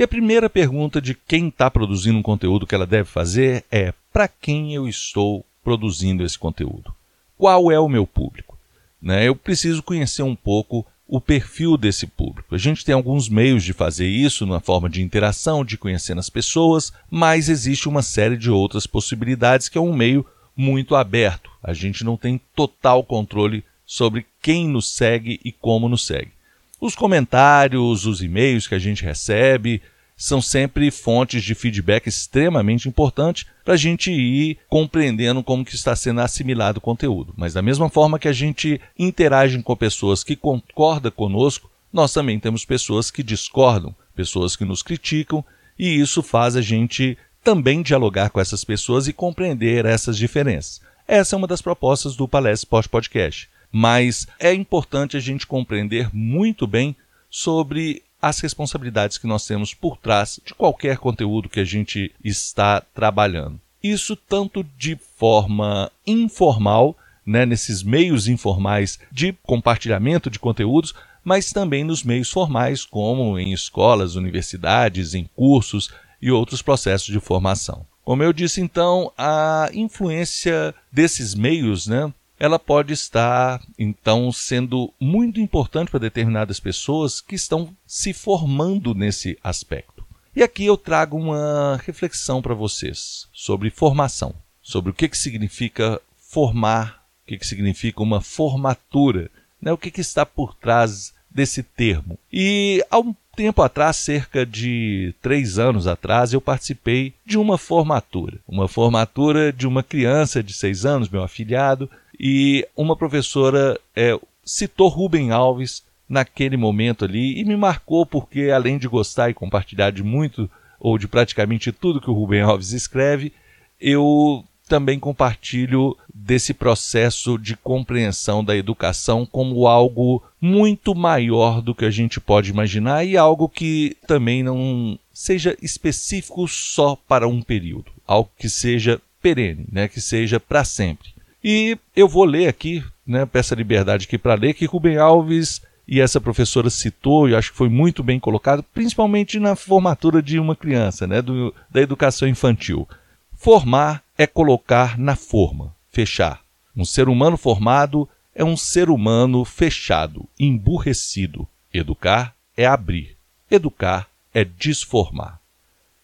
E 0.00 0.02
a 0.02 0.08
primeira 0.08 0.48
pergunta 0.48 0.98
de 0.98 1.12
quem 1.12 1.48
está 1.48 1.70
produzindo 1.70 2.18
um 2.18 2.22
conteúdo 2.22 2.66
que 2.66 2.74
ela 2.74 2.86
deve 2.86 3.04
fazer 3.04 3.66
é: 3.70 3.92
para 4.10 4.26
quem 4.26 4.74
eu 4.74 4.88
estou 4.88 5.44
produzindo 5.62 6.24
esse 6.24 6.38
conteúdo? 6.38 6.94
Qual 7.36 7.70
é 7.70 7.78
o 7.78 7.86
meu 7.86 8.06
público? 8.06 8.56
Né? 9.00 9.28
Eu 9.28 9.36
preciso 9.36 9.82
conhecer 9.82 10.22
um 10.22 10.34
pouco 10.34 10.86
o 11.06 11.20
perfil 11.20 11.76
desse 11.76 12.06
público. 12.06 12.54
A 12.54 12.56
gente 12.56 12.82
tem 12.82 12.94
alguns 12.94 13.28
meios 13.28 13.62
de 13.62 13.74
fazer 13.74 14.06
isso, 14.06 14.46
na 14.46 14.58
forma 14.58 14.88
de 14.88 15.02
interação, 15.02 15.62
de 15.62 15.76
conhecer 15.76 16.16
as 16.16 16.30
pessoas, 16.30 16.94
mas 17.10 17.50
existe 17.50 17.86
uma 17.86 18.00
série 18.00 18.38
de 18.38 18.50
outras 18.50 18.86
possibilidades 18.86 19.68
que 19.68 19.76
é 19.76 19.82
um 19.82 19.92
meio 19.92 20.24
muito 20.56 20.96
aberto. 20.96 21.50
A 21.62 21.74
gente 21.74 22.04
não 22.04 22.16
tem 22.16 22.40
total 22.56 23.04
controle 23.04 23.62
sobre 23.84 24.24
quem 24.40 24.66
nos 24.66 24.96
segue 24.96 25.38
e 25.44 25.52
como 25.52 25.90
nos 25.90 26.06
segue. 26.06 26.32
Os 26.80 26.94
comentários, 26.94 28.06
os 28.06 28.22
e-mails 28.22 28.66
que 28.66 28.74
a 28.74 28.78
gente 28.78 29.04
recebe, 29.04 29.82
são 30.16 30.40
sempre 30.40 30.90
fontes 30.90 31.44
de 31.44 31.54
feedback 31.54 32.06
extremamente 32.06 32.88
importantes 32.88 33.46
para 33.64 33.74
a 33.74 33.76
gente 33.76 34.10
ir 34.10 34.58
compreendendo 34.68 35.42
como 35.42 35.64
que 35.64 35.74
está 35.74 35.94
sendo 35.94 36.20
assimilado 36.20 36.78
o 36.78 36.80
conteúdo. 36.80 37.34
Mas 37.36 37.52
da 37.52 37.60
mesma 37.60 37.90
forma 37.90 38.18
que 38.18 38.28
a 38.28 38.32
gente 38.32 38.80
interage 38.98 39.62
com 39.62 39.76
pessoas 39.76 40.24
que 40.24 40.34
concordam 40.34 41.12
conosco, 41.12 41.70
nós 41.92 42.12
também 42.12 42.38
temos 42.38 42.64
pessoas 42.64 43.10
que 43.10 43.22
discordam, 43.22 43.94
pessoas 44.14 44.56
que 44.56 44.64
nos 44.64 44.82
criticam, 44.82 45.44
e 45.78 46.00
isso 46.00 46.22
faz 46.22 46.56
a 46.56 46.62
gente 46.62 47.16
também 47.42 47.82
dialogar 47.82 48.30
com 48.30 48.40
essas 48.40 48.64
pessoas 48.64 49.06
e 49.06 49.12
compreender 49.12 49.84
essas 49.84 50.16
diferenças. 50.16 50.80
Essa 51.06 51.34
é 51.34 51.38
uma 51.38 51.46
das 51.46 51.60
propostas 51.60 52.16
do 52.16 52.28
Palestra 52.28 52.64
Sport 52.66 52.88
Podcast. 52.88 53.48
Mas 53.72 54.26
é 54.38 54.52
importante 54.52 55.16
a 55.16 55.20
gente 55.20 55.46
compreender 55.46 56.08
muito 56.12 56.66
bem 56.66 56.96
sobre 57.28 58.02
as 58.20 58.40
responsabilidades 58.40 59.16
que 59.16 59.26
nós 59.26 59.46
temos 59.46 59.72
por 59.72 59.96
trás 59.96 60.40
de 60.44 60.54
qualquer 60.54 60.98
conteúdo 60.98 61.48
que 61.48 61.60
a 61.60 61.64
gente 61.64 62.12
está 62.22 62.80
trabalhando. 62.80 63.60
Isso 63.82 64.14
tanto 64.14 64.62
de 64.76 64.98
forma 65.16 65.90
informal, 66.06 66.96
né, 67.24 67.46
nesses 67.46 67.82
meios 67.82 68.28
informais 68.28 68.98
de 69.10 69.32
compartilhamento 69.42 70.28
de 70.28 70.38
conteúdos, 70.38 70.94
mas 71.24 71.50
também 71.50 71.84
nos 71.84 72.02
meios 72.02 72.30
formais, 72.30 72.84
como 72.84 73.38
em 73.38 73.52
escolas, 73.52 74.16
universidades, 74.16 75.14
em 75.14 75.28
cursos 75.36 75.90
e 76.20 76.30
outros 76.30 76.60
processos 76.60 77.06
de 77.06 77.20
formação. 77.20 77.86
Como 78.04 78.22
eu 78.22 78.32
disse 78.32 78.60
então, 78.60 79.12
a 79.16 79.70
influência 79.72 80.74
desses 80.90 81.34
meios 81.34 81.86
né, 81.86 82.12
ela 82.40 82.58
pode 82.58 82.94
estar, 82.94 83.60
então, 83.78 84.32
sendo 84.32 84.90
muito 84.98 85.38
importante 85.38 85.90
para 85.90 86.00
determinadas 86.00 86.58
pessoas 86.58 87.20
que 87.20 87.34
estão 87.34 87.76
se 87.86 88.14
formando 88.14 88.94
nesse 88.94 89.38
aspecto. 89.44 90.02
E 90.34 90.42
aqui 90.42 90.64
eu 90.64 90.78
trago 90.78 91.18
uma 91.18 91.78
reflexão 91.84 92.40
para 92.40 92.54
vocês 92.54 93.28
sobre 93.30 93.68
formação, 93.68 94.34
sobre 94.62 94.90
o 94.90 94.94
que, 94.94 95.06
que 95.06 95.18
significa 95.18 96.00
formar, 96.18 97.04
o 97.24 97.28
que, 97.28 97.36
que 97.36 97.46
significa 97.46 98.02
uma 98.02 98.22
formatura, 98.22 99.30
né? 99.60 99.70
o 99.70 99.78
que, 99.78 99.90
que 99.90 100.00
está 100.00 100.24
por 100.24 100.54
trás 100.54 101.12
desse 101.30 101.62
termo. 101.62 102.18
E 102.32 102.82
há 102.90 102.98
um 102.98 103.14
tempo 103.36 103.60
atrás, 103.60 103.96
cerca 103.96 104.46
de 104.46 105.14
três 105.20 105.58
anos 105.58 105.86
atrás, 105.86 106.32
eu 106.32 106.40
participei 106.40 107.12
de 107.24 107.36
uma 107.36 107.58
formatura. 107.58 108.38
Uma 108.48 108.66
formatura 108.66 109.52
de 109.52 109.66
uma 109.66 109.82
criança 109.82 110.42
de 110.42 110.54
seis 110.54 110.86
anos, 110.86 111.08
meu 111.08 111.22
afilhado, 111.22 111.90
e 112.22 112.68
uma 112.76 112.94
professora 112.94 113.80
é, 113.96 114.14
citou 114.44 114.88
Rubem 114.88 115.30
Alves 115.30 115.82
naquele 116.06 116.54
momento 116.54 117.06
ali 117.06 117.40
e 117.40 117.44
me 117.46 117.56
marcou 117.56 118.04
porque, 118.04 118.50
além 118.50 118.76
de 118.76 118.86
gostar 118.86 119.30
e 119.30 119.34
compartilhar 119.34 119.90
de 119.90 120.02
muito 120.02 120.50
ou 120.78 120.98
de 120.98 121.08
praticamente 121.08 121.72
tudo 121.72 122.00
que 122.00 122.10
o 122.10 122.12
Rubem 122.12 122.42
Alves 122.42 122.72
escreve, 122.72 123.32
eu 123.80 124.44
também 124.68 125.00
compartilho 125.00 125.96
desse 126.14 126.52
processo 126.52 127.38
de 127.38 127.56
compreensão 127.56 128.44
da 128.44 128.54
educação 128.54 129.24
como 129.24 129.66
algo 129.66 130.22
muito 130.38 130.94
maior 130.94 131.62
do 131.62 131.74
que 131.74 131.86
a 131.86 131.90
gente 131.90 132.20
pode 132.20 132.50
imaginar 132.50 133.02
e 133.02 133.16
algo 133.16 133.48
que 133.48 133.96
também 134.06 134.42
não 134.42 134.98
seja 135.10 135.56
específico 135.62 136.46
só 136.46 136.96
para 137.08 137.26
um 137.26 137.40
período, 137.40 137.90
algo 138.06 138.30
que 138.38 138.48
seja 138.48 139.00
perene, 139.22 139.66
né, 139.72 139.88
que 139.88 140.02
seja 140.02 140.38
para 140.38 140.64
sempre. 140.64 141.19
E 141.42 141.78
eu 141.96 142.06
vou 142.06 142.24
ler 142.24 142.48
aqui, 142.48 142.84
né, 143.06 143.24
peço 143.24 143.54
a 143.54 143.56
liberdade 143.56 144.06
aqui 144.06 144.18
para 144.18 144.34
ler, 144.34 144.54
que 144.54 144.66
Rubem 144.66 144.96
Alves 144.96 145.62
e 145.88 146.00
essa 146.00 146.20
professora 146.20 146.70
citou, 146.70 147.28
e 147.28 147.34
acho 147.34 147.50
que 147.50 147.56
foi 147.56 147.68
muito 147.68 148.02
bem 148.02 148.20
colocado, 148.20 148.62
principalmente 148.62 149.40
na 149.40 149.56
formatura 149.56 150.22
de 150.22 150.38
uma 150.38 150.54
criança, 150.54 151.06
né, 151.06 151.20
do, 151.20 151.54
da 151.70 151.80
educação 151.80 152.28
infantil. 152.28 152.88
Formar 153.36 154.02
é 154.16 154.26
colocar 154.26 154.98
na 154.98 155.16
forma, 155.16 155.74
fechar. 155.90 156.40
Um 156.76 156.84
ser 156.84 157.08
humano 157.08 157.36
formado 157.36 158.08
é 158.34 158.44
um 158.44 158.56
ser 158.56 158.88
humano 158.88 159.44
fechado, 159.44 160.28
emburrecido. 160.38 161.48
Educar 161.72 162.34
é 162.56 162.66
abrir. 162.66 163.16
Educar 163.50 164.08
é 164.32 164.44
desformar. 164.44 165.40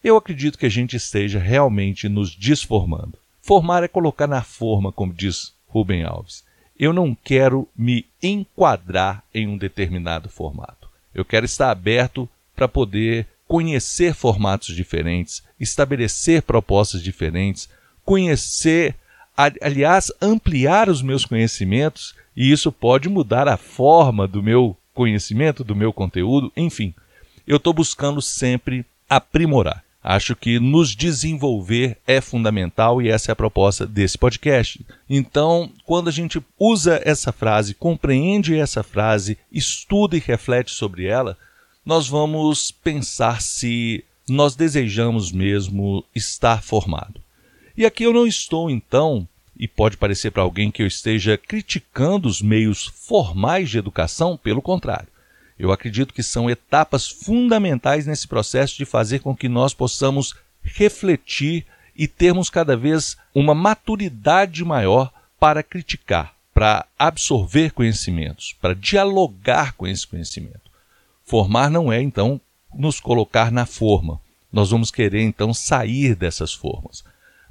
Eu 0.02 0.16
acredito 0.16 0.58
que 0.58 0.66
a 0.66 0.70
gente 0.70 0.96
esteja 0.96 1.38
realmente 1.38 2.08
nos 2.08 2.34
desformando. 2.34 3.18
Formar 3.46 3.84
é 3.84 3.88
colocar 3.88 4.26
na 4.26 4.42
forma, 4.42 4.90
como 4.90 5.14
diz 5.14 5.54
Rubem 5.68 6.02
Alves. 6.02 6.42
Eu 6.76 6.92
não 6.92 7.14
quero 7.14 7.68
me 7.76 8.04
enquadrar 8.20 9.22
em 9.32 9.46
um 9.46 9.56
determinado 9.56 10.28
formato. 10.28 10.88
Eu 11.14 11.24
quero 11.24 11.46
estar 11.46 11.70
aberto 11.70 12.28
para 12.56 12.66
poder 12.66 13.24
conhecer 13.46 14.14
formatos 14.14 14.74
diferentes, 14.74 15.44
estabelecer 15.60 16.42
propostas 16.42 17.00
diferentes, 17.00 17.68
conhecer, 18.04 18.96
aliás, 19.36 20.10
ampliar 20.20 20.88
os 20.88 21.00
meus 21.00 21.24
conhecimentos, 21.24 22.16
e 22.36 22.50
isso 22.50 22.72
pode 22.72 23.08
mudar 23.08 23.46
a 23.46 23.56
forma 23.56 24.26
do 24.26 24.42
meu 24.42 24.76
conhecimento, 24.92 25.62
do 25.62 25.76
meu 25.76 25.92
conteúdo, 25.92 26.50
enfim. 26.56 26.92
Eu 27.46 27.58
estou 27.58 27.72
buscando 27.72 28.20
sempre 28.20 28.84
aprimorar. 29.08 29.85
Acho 30.08 30.36
que 30.36 30.60
nos 30.60 30.94
desenvolver 30.94 31.98
é 32.06 32.20
fundamental 32.20 33.02
e 33.02 33.08
essa 33.08 33.30
é 33.30 33.32
a 33.32 33.36
proposta 33.36 33.84
desse 33.84 34.16
podcast. 34.16 34.86
Então, 35.10 35.68
quando 35.84 36.06
a 36.06 36.12
gente 36.12 36.40
usa 36.56 37.02
essa 37.04 37.32
frase, 37.32 37.74
compreende 37.74 38.56
essa 38.56 38.84
frase, 38.84 39.36
estuda 39.50 40.16
e 40.16 40.20
reflete 40.20 40.70
sobre 40.70 41.06
ela, 41.06 41.36
nós 41.84 42.06
vamos 42.06 42.70
pensar 42.70 43.42
se 43.42 44.04
nós 44.28 44.54
desejamos 44.54 45.32
mesmo 45.32 46.04
estar 46.14 46.62
formado. 46.62 47.20
E 47.76 47.84
aqui 47.84 48.04
eu 48.04 48.12
não 48.12 48.28
estou, 48.28 48.70
então, 48.70 49.26
e 49.58 49.66
pode 49.66 49.96
parecer 49.96 50.30
para 50.30 50.44
alguém 50.44 50.70
que 50.70 50.84
eu 50.84 50.86
esteja 50.86 51.36
criticando 51.36 52.28
os 52.28 52.40
meios 52.40 52.86
formais 52.94 53.68
de 53.70 53.78
educação, 53.78 54.36
pelo 54.36 54.62
contrário. 54.62 55.08
Eu 55.58 55.72
acredito 55.72 56.12
que 56.12 56.22
são 56.22 56.50
etapas 56.50 57.08
fundamentais 57.08 58.06
nesse 58.06 58.28
processo 58.28 58.76
de 58.76 58.84
fazer 58.84 59.20
com 59.20 59.34
que 59.34 59.48
nós 59.48 59.72
possamos 59.72 60.34
refletir 60.62 61.64
e 61.94 62.06
termos 62.06 62.50
cada 62.50 62.76
vez 62.76 63.16
uma 63.34 63.54
maturidade 63.54 64.64
maior 64.64 65.10
para 65.40 65.62
criticar, 65.62 66.34
para 66.52 66.86
absorver 66.98 67.72
conhecimentos, 67.72 68.54
para 68.60 68.74
dialogar 68.74 69.72
com 69.72 69.86
esse 69.86 70.06
conhecimento. 70.06 70.70
Formar 71.24 71.70
não 71.70 71.92
é, 71.92 72.00
então, 72.02 72.40
nos 72.74 73.00
colocar 73.00 73.50
na 73.50 73.64
forma. 73.64 74.20
Nós 74.52 74.70
vamos 74.70 74.90
querer, 74.90 75.22
então, 75.22 75.52
sair 75.54 76.14
dessas 76.14 76.52
formas. 76.52 77.02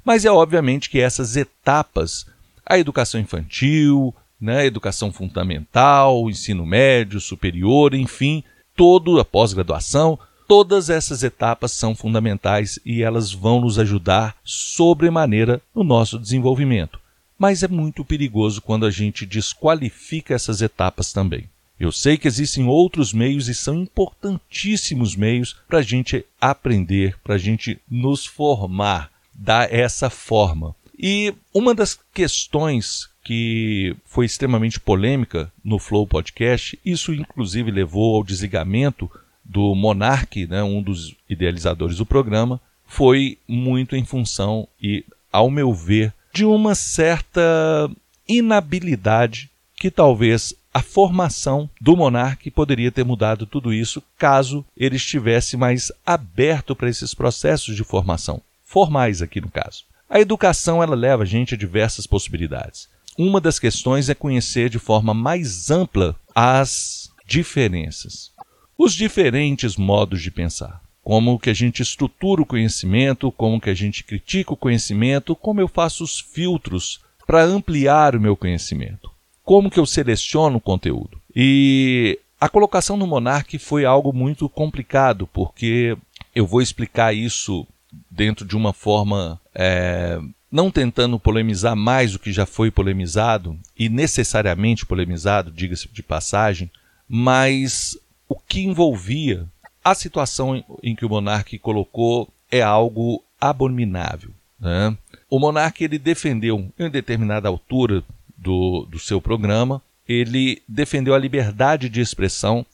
Mas 0.04 0.24
é 0.24 0.30
obviamente 0.30 0.88
que 0.88 1.00
essas 1.00 1.36
etapas, 1.36 2.26
a 2.64 2.78
educação 2.78 3.20
infantil, 3.20 4.14
né, 4.40 4.66
educação 4.66 5.12
fundamental, 5.12 6.28
ensino 6.28 6.66
médio, 6.66 7.20
superior, 7.20 7.94
enfim, 7.94 8.42
toda 8.74 9.20
a 9.20 9.24
pós-graduação, 9.24 10.18
todas 10.46 10.90
essas 10.90 11.22
etapas 11.22 11.72
são 11.72 11.94
fundamentais 11.94 12.78
e 12.84 13.02
elas 13.02 13.32
vão 13.32 13.60
nos 13.60 13.78
ajudar 13.78 14.36
sobremaneira 14.44 15.60
no 15.74 15.82
nosso 15.82 16.18
desenvolvimento. 16.18 17.00
Mas 17.38 17.62
é 17.62 17.68
muito 17.68 18.04
perigoso 18.04 18.62
quando 18.62 18.86
a 18.86 18.90
gente 18.90 19.26
desqualifica 19.26 20.34
essas 20.34 20.62
etapas 20.62 21.12
também. 21.12 21.48
Eu 21.78 21.92
sei 21.92 22.16
que 22.16 22.26
existem 22.26 22.66
outros 22.66 23.12
meios 23.12 23.48
e 23.48 23.54
são 23.54 23.74
importantíssimos 23.82 25.14
meios 25.14 25.56
para 25.68 25.80
a 25.80 25.82
gente 25.82 26.24
aprender, 26.40 27.18
para 27.22 27.34
a 27.34 27.38
gente 27.38 27.78
nos 27.88 28.24
formar, 28.24 29.10
dar 29.34 29.70
essa 29.70 30.08
forma. 30.08 30.74
E 30.98 31.34
uma 31.52 31.74
das 31.74 31.98
questões 32.14 33.10
que 33.26 33.96
foi 34.04 34.24
extremamente 34.24 34.78
polêmica 34.78 35.50
no 35.64 35.80
Flow 35.80 36.06
Podcast. 36.06 36.78
Isso, 36.84 37.12
inclusive, 37.12 37.72
levou 37.72 38.14
ao 38.14 38.22
desligamento 38.22 39.10
do 39.44 39.74
Monark, 39.74 40.46
né, 40.46 40.62
um 40.62 40.80
dos 40.80 41.16
idealizadores 41.28 41.96
do 41.96 42.06
programa, 42.06 42.60
foi 42.86 43.36
muito 43.48 43.96
em 43.96 44.04
função 44.04 44.68
e, 44.80 45.04
ao 45.32 45.50
meu 45.50 45.74
ver, 45.74 46.14
de 46.32 46.44
uma 46.44 46.76
certa 46.76 47.90
inabilidade 48.28 49.50
que 49.74 49.90
talvez 49.90 50.54
a 50.72 50.80
formação 50.80 51.68
do 51.80 51.96
monarca 51.96 52.48
poderia 52.52 52.92
ter 52.92 53.04
mudado 53.04 53.44
tudo 53.44 53.74
isso 53.74 54.00
caso 54.16 54.64
ele 54.76 54.94
estivesse 54.94 55.56
mais 55.56 55.90
aberto 56.06 56.76
para 56.76 56.88
esses 56.88 57.12
processos 57.12 57.74
de 57.74 57.82
formação, 57.82 58.40
formais 58.64 59.20
aqui 59.20 59.40
no 59.40 59.50
caso. 59.50 59.82
A 60.08 60.20
educação 60.20 60.80
ela 60.80 60.94
leva 60.94 61.24
a 61.24 61.26
gente 61.26 61.54
a 61.54 61.58
diversas 61.58 62.06
possibilidades. 62.06 62.88
Uma 63.18 63.40
das 63.40 63.58
questões 63.58 64.08
é 64.08 64.14
conhecer 64.14 64.68
de 64.68 64.78
forma 64.78 65.14
mais 65.14 65.70
ampla 65.70 66.14
as 66.34 67.10
diferenças, 67.26 68.32
os 68.78 68.92
diferentes 68.92 69.76
modos 69.76 70.22
de 70.22 70.30
pensar. 70.30 70.82
Como 71.02 71.38
que 71.38 71.50
a 71.50 71.54
gente 71.54 71.82
estrutura 71.82 72.42
o 72.42 72.46
conhecimento, 72.46 73.30
como 73.32 73.60
que 73.60 73.70
a 73.70 73.74
gente 73.74 74.02
critica 74.02 74.52
o 74.52 74.56
conhecimento, 74.56 75.36
como 75.36 75.60
eu 75.60 75.68
faço 75.68 76.02
os 76.02 76.18
filtros 76.20 77.00
para 77.26 77.44
ampliar 77.44 78.16
o 78.16 78.20
meu 78.20 78.36
conhecimento 78.36 79.16
como 79.46 79.70
que 79.70 79.78
eu 79.78 79.86
seleciono 79.86 80.56
o 80.58 80.60
conteúdo. 80.60 81.20
E 81.34 82.18
a 82.38 82.48
colocação 82.48 82.96
no 82.96 83.06
Monark 83.06 83.56
foi 83.60 83.84
algo 83.84 84.12
muito 84.12 84.48
complicado, 84.48 85.26
porque 85.32 85.96
eu 86.34 86.44
vou 86.44 86.60
explicar 86.60 87.14
isso 87.14 87.64
dentro 88.10 88.44
de 88.44 88.56
uma 88.56 88.72
forma 88.72 89.40
é, 89.54 90.18
não 90.50 90.70
tentando 90.70 91.18
polemizar 91.18 91.74
mais 91.74 92.14
o 92.14 92.18
que 92.18 92.32
já 92.32 92.46
foi 92.46 92.70
polemizado 92.70 93.58
e 93.76 93.88
necessariamente 93.88 94.86
polemizado, 94.86 95.50
diga-se 95.50 95.88
de 95.88 96.02
passagem, 96.02 96.70
mas 97.08 97.98
o 98.28 98.36
que 98.36 98.60
envolvia 98.60 99.46
a 99.84 99.94
situação 99.94 100.64
em 100.82 100.94
que 100.94 101.04
o 101.04 101.08
monarca 101.08 101.56
colocou 101.58 102.28
é 102.50 102.62
algo 102.62 103.22
abominável. 103.40 104.30
Né? 104.58 104.96
O 105.28 105.38
monarca 105.38 105.84
ele 105.84 105.98
defendeu 105.98 106.72
em 106.78 106.90
determinada 106.90 107.48
altura 107.48 108.02
do, 108.36 108.86
do 108.90 108.98
seu 108.98 109.20
programa, 109.20 109.82
ele 110.08 110.62
defendeu 110.68 111.14
a 111.14 111.18
liberdade 111.18 111.88
de 111.88 112.00
expressão, 112.00 112.64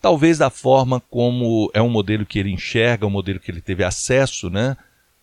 talvez 0.00 0.38
da 0.38 0.50
forma 0.50 1.00
como 1.10 1.70
é 1.72 1.80
um 1.80 1.90
modelo 1.90 2.26
que 2.26 2.38
ele 2.38 2.50
enxerga, 2.50 3.06
um 3.06 3.10
modelo 3.10 3.40
que 3.40 3.50
ele 3.50 3.60
teve 3.60 3.84
acesso, 3.84 4.50
né, 4.50 4.76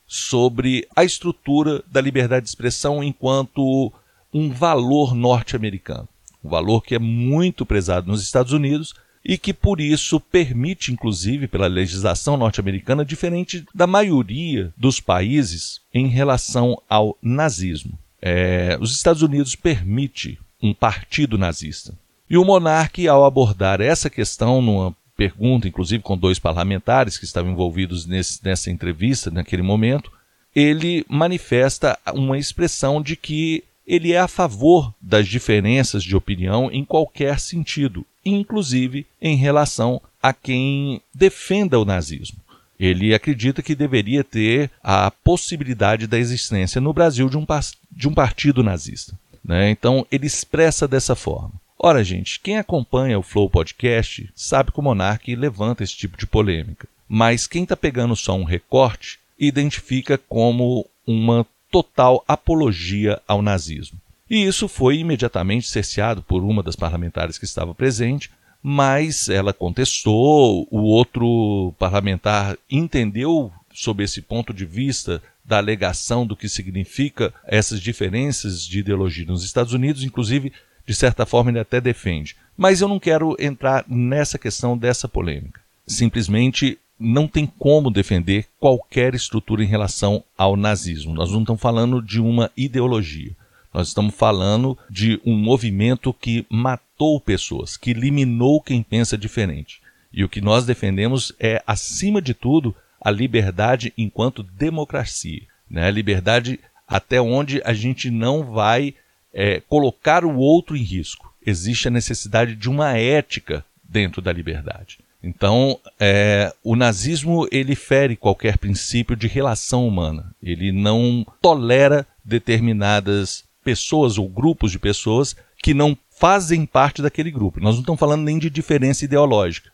sobre 0.08 0.88
a 0.96 1.04
estrutura 1.04 1.84
da 1.92 2.00
liberdade 2.00 2.44
de 2.44 2.50
expressão 2.50 3.04
enquanto 3.04 3.92
um 4.34 4.50
valor 4.50 5.14
norte-americano, 5.14 6.08
um 6.44 6.50
valor 6.50 6.82
que 6.82 6.96
é 6.96 7.00
muito 7.00 7.66
prezado 7.66 8.08
nos 8.08 8.24
Estados 8.24 8.54
Unidos 8.54 8.96
e 9.24 9.38
que 9.38 9.54
por 9.54 9.82
isso 9.82 10.20
permite, 10.20 10.92
inclusive 10.92 11.48
pela 11.48 11.68
legislação 11.68 12.38
norte-americana, 12.38 13.04
diferente 13.04 13.66
da 13.76 13.86
maioria 13.86 14.74
dos 14.78 15.02
países 15.02 15.82
em 15.94 16.08
relação 16.08 16.82
ao 16.90 17.18
nazismo. 17.22 18.00
É, 18.22 18.78
os 18.80 18.96
Estados 18.96 19.22
Unidos 19.22 19.54
permite 19.54 20.40
um 20.64 20.74
partido 20.74 21.38
nazista. 21.38 21.94
E 22.30 22.38
o 22.38 22.46
monarca, 22.46 23.02
ao 23.12 23.26
abordar 23.26 23.82
essa 23.82 24.10
questão 24.10 24.62
numa 24.62 24.96
pergunta, 25.18 25.68
inclusive 25.68 26.04
com 26.04 26.16
dois 26.16 26.38
parlamentares 26.38 27.18
que 27.18 27.26
estavam 27.26 27.52
envolvidos 27.52 28.06
nesse, 28.06 28.40
nessa 28.46 28.70
entrevista, 28.70 29.32
naquele 29.32 29.64
momento, 29.64 30.12
ele 30.56 31.04
manifesta 31.10 31.98
uma 32.14 32.38
expressão 32.38 33.02
de 33.02 33.16
que 33.16 33.64
ele 33.86 34.12
é 34.12 34.20
a 34.20 34.28
favor 34.28 34.94
das 35.02 35.28
diferenças 35.28 36.04
de 36.04 36.16
opinião 36.16 36.70
em 36.72 36.86
qualquer 36.86 37.40
sentido, 37.40 38.06
inclusive 38.24 39.06
em 39.22 39.36
relação 39.36 40.02
a 40.22 40.34
quem 40.34 41.02
defenda 41.14 41.80
o 41.80 41.86
nazismo. 41.86 42.38
Ele 42.80 43.14
acredita 43.14 43.64
que 43.64 43.74
deveria 43.74 44.24
ter 44.24 44.70
a 44.84 45.10
possibilidade 45.10 46.06
da 46.06 46.20
existência 46.20 46.80
no 46.80 46.94
Brasil 46.94 47.28
de 47.28 47.38
um, 47.38 47.46
de 47.92 48.08
um 48.08 48.14
partido 48.14 48.62
nazista. 48.62 49.18
Né? 49.44 49.72
Então 49.72 50.06
ele 50.12 50.28
expressa 50.28 50.88
dessa 50.88 51.16
forma. 51.16 51.54
Ora, 51.80 52.04
gente, 52.04 52.40
quem 52.40 52.58
acompanha 52.58 53.20
o 53.20 53.24
Flow 53.24 53.50
Podcast 53.50 54.30
sabe 54.36 54.72
que 54.72 54.80
o 54.80 54.84
Monark 54.84 55.36
levanta 55.36 55.84
esse 55.84 55.96
tipo 55.96 56.18
de 56.18 56.26
polêmica. 56.26 56.88
Mas 57.08 57.46
quem 57.46 57.64
está 57.64 57.78
pegando 57.78 58.16
só 58.16 58.36
um 58.36 58.44
recorte 58.44 59.20
identifica 59.40 60.18
como 60.18 60.88
uma 61.06 61.46
total 61.72 62.24
apologia 62.28 63.22
ao 63.28 63.42
nazismo. 63.42 64.00
E 64.30 64.44
isso 64.44 64.68
foi 64.68 64.98
imediatamente 64.98 65.68
cerceado 65.68 66.22
por 66.22 66.44
uma 66.44 66.64
das 66.64 66.76
parlamentares 66.76 67.38
que 67.38 67.46
estava 67.46 67.76
presente, 67.76 68.32
mas 68.62 69.30
ela 69.30 69.54
contestou, 69.54 70.68
o 70.72 70.82
outro 70.82 71.74
parlamentar 71.78 72.58
entendeu 72.70 73.52
sob 73.72 74.04
esse 74.04 74.22
ponto 74.22 74.54
de 74.54 74.66
vista 74.66 75.22
da 75.46 75.58
alegação 75.58 76.26
do 76.26 76.36
que 76.36 76.50
significa 76.50 77.34
essas 77.46 77.80
diferenças 77.80 78.66
de 78.66 78.80
ideologia 78.80 79.26
nos 79.26 79.46
Estados 79.46 79.72
Unidos, 79.72 80.04
inclusive, 80.04 80.52
de 80.88 80.96
certa 80.96 81.26
forma, 81.26 81.52
ele 81.52 81.60
até 81.60 81.82
defende. 81.82 82.36
Mas 82.56 82.80
eu 82.80 82.88
não 82.88 83.00
quero 83.00 83.36
entrar 83.38 83.84
nessa 83.88 84.40
questão 84.40 84.78
dessa 84.78 85.08
polêmica. 85.08 85.60
Simplesmente 85.86 86.80
não 86.98 87.28
tem 87.28 87.46
como 87.46 87.92
defender 87.92 88.48
qualquer 88.60 89.14
estrutura 89.14 89.64
em 89.64 89.68
relação 89.68 90.24
ao 90.38 90.56
nazismo. 90.56 91.14
Nós 91.14 91.32
não 91.32 91.42
estamos 91.42 91.62
falando 91.62 92.02
de 92.02 92.22
uma 92.22 92.50
ideologia. 92.56 93.36
Nós 93.74 93.90
estamos 93.90 94.16
falando 94.16 94.78
de 94.90 95.22
um 95.26 95.36
movimento 95.36 96.14
que 96.14 96.46
matou 96.50 97.20
pessoas, 97.20 97.76
que 97.78 97.92
eliminou 97.92 98.62
quem 98.62 98.82
pensa 98.82 99.18
diferente. 99.18 99.82
E 100.12 100.24
o 100.24 100.30
que 100.30 100.42
nós 100.42 100.66
defendemos 100.66 101.34
é, 101.38 101.62
acima 101.68 102.22
de 102.22 102.34
tudo, 102.34 102.74
a 103.00 103.12
liberdade 103.12 103.94
enquanto 103.98 104.42
democracia. 104.42 105.44
Né? 105.70 105.86
A 105.86 105.92
liberdade 105.92 106.60
até 106.88 107.22
onde 107.22 107.62
a 107.64 107.74
gente 107.74 108.10
não 108.10 108.44
vai 108.44 108.96
é, 109.38 109.62
colocar 109.70 110.26
o 110.26 110.36
outro 110.36 110.76
em 110.76 110.82
risco. 110.82 111.32
Existe 111.46 111.88
a 111.88 111.92
necessidade 111.92 112.56
de 112.56 112.68
uma 112.68 112.98
ética 112.98 113.64
dentro 113.84 114.20
da 114.20 114.34
liberdade. 114.34 114.98
Então, 115.24 115.80
é, 116.00 116.52
o 116.64 116.76
nazismo 116.76 117.48
ele 117.52 117.76
fere 117.76 118.16
qualquer 118.16 118.58
princípio 118.58 119.16
de 119.16 119.28
relação 119.28 119.88
humana. 119.88 120.34
Ele 120.42 120.72
não 120.72 121.24
tolera 121.40 122.06
determinadas 122.26 123.44
pessoas 123.64 124.18
ou 124.18 124.28
grupos 124.28 124.72
de 124.72 124.80
pessoas 124.80 125.36
que 125.62 125.74
não 125.74 125.96
fazem 126.10 126.66
parte 126.66 127.02
daquele 127.02 127.30
grupo. 127.30 127.60
Nós 127.60 127.76
não 127.76 127.82
estamos 127.82 128.00
falando 128.00 128.24
nem 128.24 128.40
de 128.40 128.50
diferença 128.50 129.06
ideológica. 129.06 129.70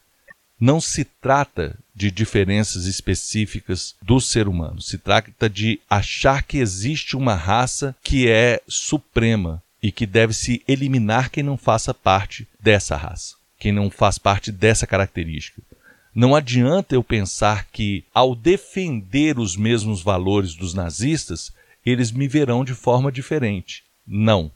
Não 0.59 0.81
se 0.81 1.05
trata 1.05 1.77
de 1.95 2.09
diferenças 2.09 2.85
específicas 2.85 3.95
do 4.01 4.19
ser 4.19 4.47
humano. 4.47 4.81
Se 4.81 4.97
trata 4.97 5.49
de 5.49 5.79
achar 5.89 6.43
que 6.43 6.57
existe 6.57 7.15
uma 7.15 7.35
raça 7.35 7.95
que 8.03 8.27
é 8.27 8.61
suprema 8.67 9.61
e 9.81 9.91
que 9.91 10.05
deve 10.05 10.33
se 10.33 10.61
eliminar 10.67 11.29
quem 11.29 11.43
não 11.43 11.57
faça 11.57 11.93
parte 11.93 12.47
dessa 12.59 12.95
raça, 12.95 13.35
quem 13.59 13.71
não 13.71 13.89
faz 13.89 14.17
parte 14.17 14.51
dessa 14.51 14.87
característica. 14.87 15.61
Não 16.15 16.35
adianta 16.35 16.93
eu 16.95 17.03
pensar 17.03 17.65
que, 17.71 18.03
ao 18.13 18.35
defender 18.35 19.39
os 19.39 19.55
mesmos 19.55 20.01
valores 20.01 20.53
dos 20.53 20.73
nazistas, 20.73 21.51
eles 21.85 22.11
me 22.11 22.27
verão 22.27 22.63
de 22.63 22.73
forma 22.73 23.11
diferente. 23.11 23.83
Não, 24.05 24.51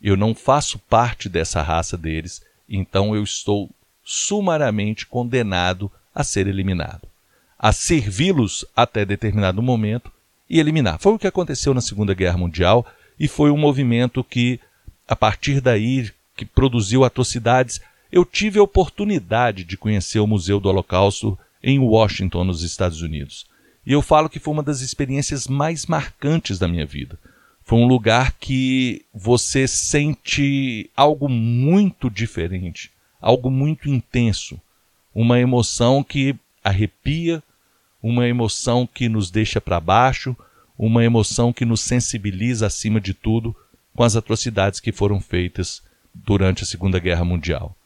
eu 0.00 0.16
não 0.16 0.34
faço 0.34 0.78
parte 0.78 1.28
dessa 1.28 1.62
raça 1.62 1.96
deles, 1.96 2.42
então 2.68 3.14
eu 3.14 3.22
estou 3.22 3.68
sumariamente 4.04 5.04
condenado 5.04 5.90
a 6.14 6.24
ser 6.24 6.46
eliminado, 6.46 7.08
a 7.58 7.72
servi-los 7.72 8.64
até 8.74 9.04
determinado 9.04 9.62
momento 9.62 10.10
e 10.48 10.58
eliminar. 10.58 10.98
Foi 10.98 11.12
o 11.12 11.18
que 11.18 11.26
aconteceu 11.26 11.72
na 11.72 11.80
Segunda 11.80 12.14
Guerra 12.14 12.38
Mundial 12.38 12.86
e 13.18 13.28
foi 13.28 13.50
um 13.50 13.58
movimento 13.58 14.24
que, 14.24 14.58
a 15.06 15.14
partir 15.14 15.60
daí, 15.60 16.10
que 16.36 16.44
produziu 16.44 17.04
atrocidades. 17.04 17.80
Eu 18.10 18.24
tive 18.24 18.58
a 18.58 18.62
oportunidade 18.62 19.62
de 19.62 19.76
conhecer 19.76 20.18
o 20.18 20.26
Museu 20.26 20.58
do 20.58 20.68
Holocausto 20.68 21.38
em 21.62 21.78
Washington, 21.78 22.44
nos 22.44 22.62
Estados 22.62 23.02
Unidos. 23.02 23.46
E 23.86 23.92
eu 23.92 24.02
falo 24.02 24.28
que 24.28 24.38
foi 24.38 24.52
uma 24.52 24.62
das 24.62 24.80
experiências 24.80 25.46
mais 25.46 25.86
marcantes 25.86 26.58
da 26.58 26.66
minha 26.66 26.86
vida. 26.86 27.18
Foi 27.62 27.78
um 27.78 27.86
lugar 27.86 28.32
que 28.32 29.04
você 29.14 29.68
sente 29.68 30.90
algo 30.96 31.28
muito 31.28 32.10
diferente, 32.10 32.90
algo 33.20 33.50
muito 33.50 33.88
intenso, 33.88 34.60
uma 35.14 35.38
emoção 35.38 36.02
que 36.02 36.36
arrepia, 36.62 37.42
uma 38.02 38.26
emoção 38.26 38.86
que 38.86 39.08
nos 39.08 39.30
deixa 39.30 39.60
para 39.60 39.80
baixo, 39.80 40.36
uma 40.78 41.04
emoção 41.04 41.52
que 41.52 41.64
nos 41.64 41.80
sensibiliza 41.80 42.66
acima 42.66 43.00
de 43.00 43.12
tudo 43.12 43.54
com 43.94 44.02
as 44.02 44.16
atrocidades 44.16 44.80
que 44.80 44.92
foram 44.92 45.20
feitas 45.20 45.82
durante 46.14 46.62
a 46.62 46.66
Segunda 46.66 46.98
Guerra 46.98 47.24
Mundial. 47.24 47.76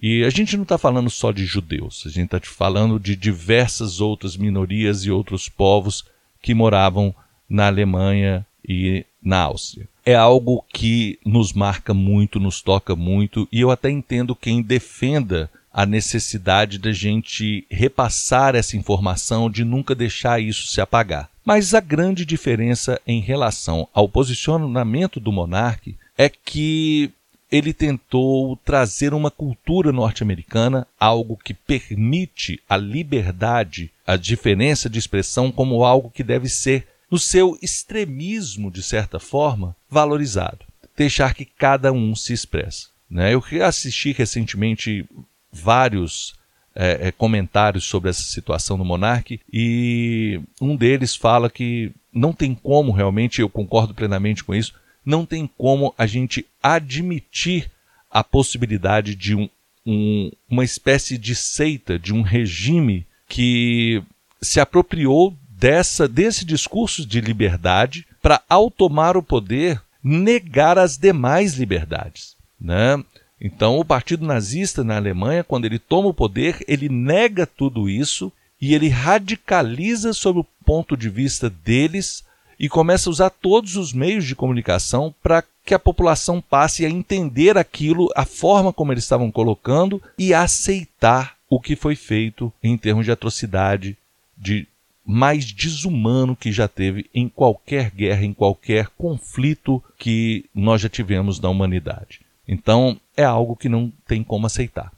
E 0.00 0.24
a 0.24 0.30
gente 0.30 0.56
não 0.56 0.64
está 0.64 0.76
falando 0.76 1.10
só 1.10 1.32
de 1.32 1.44
judeus, 1.44 2.04
a 2.06 2.10
gente 2.10 2.34
está 2.34 2.40
falando 2.40 2.98
de 2.98 3.14
diversas 3.14 4.00
outras 4.00 4.36
minorias 4.36 5.04
e 5.04 5.10
outros 5.10 5.48
povos 5.48 6.04
que 6.40 6.54
moravam 6.54 7.14
na 7.48 7.66
Alemanha 7.66 8.44
e 8.66 9.04
na 9.22 9.40
Áustria. 9.42 9.88
é 10.04 10.14
algo 10.14 10.64
que 10.68 11.18
nos 11.24 11.52
marca 11.52 11.94
muito, 11.94 12.40
nos 12.40 12.60
toca 12.60 12.96
muito, 12.96 13.48
e 13.52 13.60
eu 13.60 13.70
até 13.70 13.88
entendo 13.88 14.34
quem 14.34 14.60
defenda 14.60 15.48
a 15.72 15.86
necessidade 15.86 16.78
da 16.78 16.92
gente 16.92 17.66
repassar 17.70 18.54
essa 18.54 18.76
informação, 18.76 19.50
de 19.50 19.64
nunca 19.64 19.94
deixar 19.94 20.40
isso 20.40 20.66
se 20.68 20.80
apagar. 20.80 21.30
Mas 21.44 21.74
a 21.74 21.80
grande 21.80 22.24
diferença 22.24 23.00
em 23.06 23.20
relação 23.20 23.88
ao 23.92 24.08
posicionamento 24.08 25.18
do 25.18 25.32
monarca 25.32 25.90
é 26.16 26.28
que 26.28 27.10
ele 27.50 27.74
tentou 27.74 28.56
trazer 28.64 29.12
uma 29.12 29.30
cultura 29.30 29.92
norte-americana, 29.92 30.86
algo 30.98 31.36
que 31.36 31.52
permite 31.52 32.60
a 32.66 32.78
liberdade, 32.78 33.90
a 34.06 34.16
diferença 34.16 34.88
de 34.88 34.98
expressão 34.98 35.52
como 35.52 35.84
algo 35.84 36.10
que 36.10 36.22
deve 36.22 36.48
ser, 36.48 36.86
no 37.10 37.18
seu 37.18 37.58
extremismo, 37.60 38.70
de 38.70 38.82
certa 38.82 39.18
forma, 39.18 39.76
valorizado. 39.90 40.60
Deixar 40.96 41.34
que 41.34 41.44
cada 41.44 41.92
um 41.92 42.14
se 42.14 42.32
expresse. 42.32 42.86
Né? 43.10 43.34
Eu 43.34 43.44
assisti 43.62 44.12
recentemente 44.12 45.04
vários 45.52 46.34
é, 46.74 47.08
é, 47.08 47.12
comentários 47.12 47.84
sobre 47.84 48.10
essa 48.10 48.22
situação 48.22 48.76
no 48.76 48.84
Monarque 48.84 49.40
e 49.52 50.40
um 50.60 50.74
deles 50.74 51.14
fala 51.14 51.50
que 51.50 51.92
não 52.12 52.32
tem 52.32 52.54
como 52.54 52.92
realmente, 52.92 53.40
eu 53.40 53.48
concordo 53.48 53.94
plenamente 53.94 54.42
com 54.42 54.54
isso, 54.54 54.74
não 55.04 55.26
tem 55.26 55.48
como 55.58 55.94
a 55.98 56.06
gente 56.06 56.46
admitir 56.62 57.70
a 58.10 58.22
possibilidade 58.22 59.14
de 59.14 59.34
um, 59.34 59.48
um, 59.84 60.30
uma 60.48 60.64
espécie 60.64 61.18
de 61.18 61.34
seita, 61.34 61.98
de 61.98 62.12
um 62.12 62.22
regime 62.22 63.06
que 63.28 64.02
se 64.40 64.60
apropriou 64.60 65.36
dessa 65.48 66.08
desse 66.08 66.44
discurso 66.44 67.06
de 67.06 67.20
liberdade 67.20 68.06
para, 68.20 68.42
ao 68.48 68.70
tomar 68.70 69.16
o 69.16 69.22
poder, 69.22 69.80
negar 70.02 70.78
as 70.78 70.96
demais 70.96 71.54
liberdades. 71.54 72.36
Né? 72.60 73.02
Então, 73.44 73.76
o 73.76 73.84
Partido 73.84 74.24
Nazista 74.24 74.84
na 74.84 74.94
Alemanha, 74.94 75.42
quando 75.42 75.64
ele 75.64 75.80
toma 75.80 76.08
o 76.08 76.14
poder, 76.14 76.64
ele 76.68 76.88
nega 76.88 77.44
tudo 77.44 77.90
isso 77.90 78.30
e 78.60 78.72
ele 78.72 78.88
radicaliza 78.88 80.12
sob 80.12 80.38
o 80.38 80.46
ponto 80.64 80.96
de 80.96 81.08
vista 81.08 81.50
deles 81.50 82.24
e 82.56 82.68
começa 82.68 83.10
a 83.10 83.10
usar 83.10 83.30
todos 83.30 83.74
os 83.74 83.92
meios 83.92 84.24
de 84.24 84.36
comunicação 84.36 85.12
para 85.20 85.42
que 85.66 85.74
a 85.74 85.78
população 85.78 86.40
passe 86.40 86.86
a 86.86 86.88
entender 86.88 87.58
aquilo, 87.58 88.08
a 88.14 88.24
forma 88.24 88.72
como 88.72 88.92
eles 88.92 89.02
estavam 89.02 89.28
colocando 89.32 90.00
e 90.16 90.32
aceitar 90.32 91.36
o 91.50 91.58
que 91.58 91.74
foi 91.74 91.96
feito 91.96 92.52
em 92.62 92.78
termos 92.78 93.04
de 93.04 93.10
atrocidade, 93.10 93.96
de 94.38 94.68
mais 95.04 95.50
desumano 95.50 96.36
que 96.36 96.52
já 96.52 96.68
teve 96.68 97.10
em 97.12 97.28
qualquer 97.28 97.90
guerra, 97.90 98.24
em 98.24 98.32
qualquer 98.32 98.86
conflito 98.96 99.82
que 99.98 100.44
nós 100.54 100.80
já 100.80 100.88
tivemos 100.88 101.40
na 101.40 101.48
humanidade. 101.48 102.20
Então, 102.46 103.00
é 103.16 103.24
algo 103.24 103.56
que 103.56 103.68
não 103.68 103.92
tem 104.06 104.22
como 104.22 104.46
aceitar. 104.46 104.92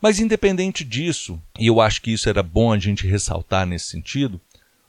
Mas, 0.00 0.18
independente 0.18 0.84
disso, 0.84 1.40
e 1.58 1.66
eu 1.66 1.80
acho 1.80 2.00
que 2.00 2.12
isso 2.12 2.28
era 2.28 2.42
bom 2.42 2.72
a 2.72 2.78
gente 2.78 3.06
ressaltar 3.06 3.66
nesse 3.66 3.86
sentido, 3.86 4.40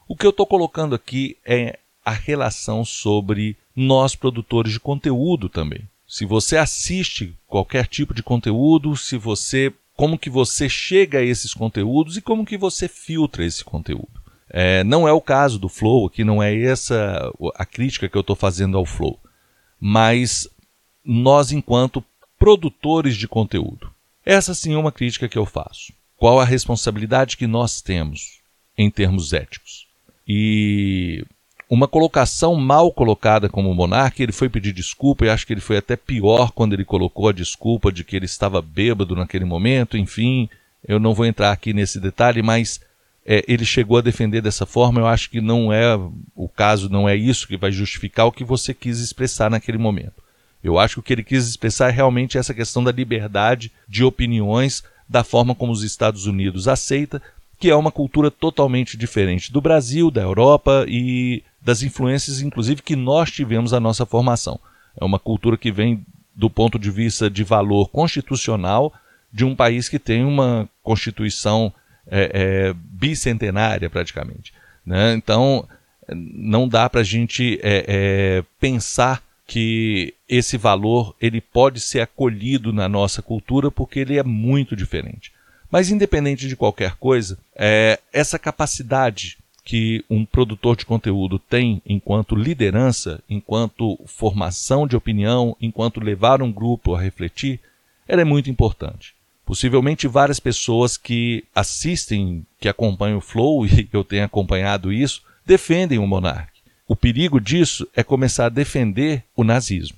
o 0.07 0.15
que 0.15 0.25
eu 0.25 0.29
estou 0.29 0.45
colocando 0.45 0.95
aqui 0.95 1.37
é 1.45 1.79
a 2.03 2.11
relação 2.11 2.83
sobre 2.83 3.55
nós 3.75 4.15
produtores 4.15 4.73
de 4.73 4.79
conteúdo 4.79 5.47
também. 5.47 5.87
Se 6.07 6.25
você 6.25 6.57
assiste 6.57 7.33
qualquer 7.47 7.87
tipo 7.87 8.13
de 8.13 8.21
conteúdo, 8.21 8.95
se 8.97 9.17
você 9.17 9.73
como 9.95 10.17
que 10.17 10.29
você 10.29 10.67
chega 10.67 11.19
a 11.19 11.23
esses 11.23 11.53
conteúdos 11.53 12.17
e 12.17 12.21
como 12.21 12.45
que 12.45 12.57
você 12.57 12.87
filtra 12.87 13.45
esse 13.45 13.63
conteúdo. 13.63 14.21
É, 14.49 14.83
não 14.83 15.07
é 15.07 15.13
o 15.13 15.21
caso 15.21 15.59
do 15.59 15.69
Flow, 15.69 16.07
aqui 16.07 16.23
não 16.23 16.41
é 16.41 16.59
essa 16.59 17.31
a 17.55 17.65
crítica 17.65 18.09
que 18.09 18.17
eu 18.17 18.21
estou 18.21 18.35
fazendo 18.35 18.77
ao 18.77 18.85
Flow, 18.85 19.19
mas 19.79 20.49
nós 21.03 21.51
enquanto 21.51 22.03
produtores 22.37 23.15
de 23.15 23.27
conteúdo. 23.27 23.91
Essa 24.25 24.53
sim 24.53 24.73
é 24.73 24.77
uma 24.77 24.91
crítica 24.91 25.27
que 25.27 25.37
eu 25.37 25.45
faço. 25.45 25.93
Qual 26.17 26.39
a 26.39 26.45
responsabilidade 26.45 27.37
que 27.37 27.47
nós 27.47 27.81
temos 27.81 28.39
em 28.77 28.89
termos 28.89 29.33
éticos? 29.33 29.87
E 30.27 31.25
uma 31.69 31.87
colocação 31.87 32.55
mal 32.55 32.91
colocada 32.91 33.47
como 33.47 33.73
monarca, 33.73 34.21
ele 34.21 34.31
foi 34.31 34.49
pedir 34.49 34.73
desculpa, 34.73 35.25
e 35.25 35.29
acho 35.29 35.47
que 35.47 35.53
ele 35.53 35.61
foi 35.61 35.77
até 35.77 35.95
pior 35.95 36.51
quando 36.51 36.73
ele 36.73 36.83
colocou 36.83 37.29
a 37.29 37.33
desculpa 37.33 37.91
de 37.91 38.03
que 38.03 38.15
ele 38.15 38.25
estava 38.25 38.61
bêbado 38.61 39.15
naquele 39.15 39.45
momento, 39.45 39.97
enfim, 39.97 40.49
eu 40.87 40.99
não 40.99 41.13
vou 41.13 41.25
entrar 41.25 41.51
aqui 41.51 41.73
nesse 41.73 41.99
detalhe, 41.99 42.41
mas 42.41 42.81
é, 43.25 43.43
ele 43.47 43.65
chegou 43.65 43.97
a 43.97 44.01
defender 44.01 44.41
dessa 44.41 44.65
forma, 44.65 44.99
eu 44.99 45.07
acho 45.07 45.29
que 45.29 45.39
não 45.39 45.71
é 45.71 45.95
o 46.35 46.49
caso, 46.49 46.89
não 46.89 47.07
é 47.07 47.15
isso 47.15 47.47
que 47.47 47.55
vai 47.55 47.71
justificar 47.71 48.25
o 48.25 48.31
que 48.31 48.43
você 48.43 48.73
quis 48.73 48.99
expressar 48.99 49.49
naquele 49.49 49.77
momento. 49.77 50.21
Eu 50.63 50.77
acho 50.77 50.95
que 50.95 50.99
o 50.99 51.03
que 51.03 51.13
ele 51.13 51.23
quis 51.23 51.47
expressar 51.47 51.89
é 51.89 51.91
realmente 51.91 52.37
essa 52.37 52.53
questão 52.53 52.83
da 52.83 52.91
liberdade 52.91 53.71
de 53.87 54.03
opiniões, 54.03 54.83
da 55.07 55.23
forma 55.23 55.55
como 55.55 55.71
os 55.71 55.83
Estados 55.83 56.25
Unidos 56.25 56.67
aceita, 56.67 57.21
que 57.59 57.69
é 57.69 57.75
uma 57.75 57.91
cultura 57.91 58.31
totalmente 58.31 58.97
diferente 58.97 59.51
do 59.51 59.61
Brasil, 59.61 60.09
da 60.09 60.21
Europa 60.21 60.85
e 60.87 61.43
das 61.61 61.83
influências, 61.83 62.41
inclusive, 62.41 62.81
que 62.81 62.95
nós 62.95 63.29
tivemos 63.29 63.71
na 63.71 63.79
nossa 63.79 64.05
formação. 64.05 64.59
É 64.99 65.05
uma 65.05 65.19
cultura 65.19 65.57
que 65.57 65.71
vem 65.71 66.03
do 66.35 66.49
ponto 66.49 66.79
de 66.79 66.89
vista 66.89 67.29
de 67.29 67.43
valor 67.43 67.89
constitucional 67.89 68.93
de 69.31 69.45
um 69.45 69.55
país 69.55 69.87
que 69.87 69.99
tem 69.99 70.25
uma 70.25 70.67
constituição 70.81 71.71
é, 72.07 72.31
é, 72.33 72.73
bicentenária, 72.73 73.89
praticamente. 73.89 74.53
Né? 74.85 75.13
Então, 75.13 75.67
não 76.13 76.67
dá 76.67 76.89
para 76.89 77.01
a 77.01 77.03
gente 77.03 77.59
é, 77.61 77.85
é, 77.87 78.43
pensar 78.59 79.21
que 79.51 80.13
esse 80.29 80.55
valor 80.55 81.13
ele 81.19 81.41
pode 81.41 81.81
ser 81.81 81.99
acolhido 81.99 82.71
na 82.71 82.87
nossa 82.87 83.21
cultura 83.21 83.69
porque 83.69 83.99
ele 83.99 84.17
é 84.17 84.23
muito 84.23 84.77
diferente. 84.77 85.33
Mas 85.69 85.91
independente 85.91 86.47
de 86.47 86.55
qualquer 86.55 86.95
coisa, 86.95 87.37
é, 87.53 87.99
essa 88.13 88.39
capacidade 88.39 89.37
que 89.65 90.05
um 90.09 90.23
produtor 90.23 90.77
de 90.77 90.85
conteúdo 90.85 91.37
tem 91.37 91.81
enquanto 91.85 92.33
liderança, 92.33 93.21
enquanto 93.29 93.99
formação 94.05 94.87
de 94.87 94.95
opinião, 94.95 95.53
enquanto 95.59 95.99
levar 95.99 96.41
um 96.41 96.49
grupo 96.49 96.95
a 96.95 97.01
refletir, 97.01 97.59
ela 98.07 98.21
é 98.21 98.25
muito 98.25 98.49
importante. 98.49 99.13
Possivelmente 99.45 100.07
várias 100.07 100.39
pessoas 100.39 100.95
que 100.95 101.43
assistem, 101.53 102.45
que 102.57 102.69
acompanham 102.69 103.17
o 103.17 103.21
Flow, 103.21 103.65
e 103.67 103.85
eu 103.91 104.05
tenho 104.05 104.23
acompanhado 104.23 104.93
isso, 104.93 105.21
defendem 105.45 105.99
o 105.99 106.07
monarca. 106.07 106.50
O 106.91 106.95
perigo 106.97 107.39
disso 107.39 107.87
é 107.95 108.03
começar 108.03 108.47
a 108.47 108.49
defender 108.49 109.23
o 109.33 109.45
nazismo. 109.45 109.95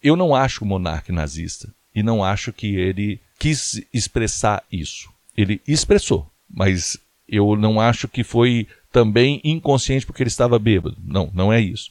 Eu 0.00 0.14
não 0.14 0.32
acho 0.32 0.62
o 0.62 0.66
monarca 0.68 1.12
nazista 1.12 1.74
e 1.92 2.04
não 2.04 2.22
acho 2.22 2.52
que 2.52 2.76
ele 2.76 3.18
quis 3.36 3.82
expressar 3.92 4.62
isso. 4.70 5.10
Ele 5.36 5.60
expressou, 5.66 6.30
mas 6.48 6.96
eu 7.28 7.56
não 7.56 7.80
acho 7.80 8.06
que 8.06 8.22
foi 8.22 8.68
também 8.92 9.40
inconsciente 9.42 10.06
porque 10.06 10.22
ele 10.22 10.28
estava 10.28 10.56
bêbado. 10.56 10.96
Não, 11.04 11.28
não 11.34 11.52
é 11.52 11.60
isso. 11.60 11.90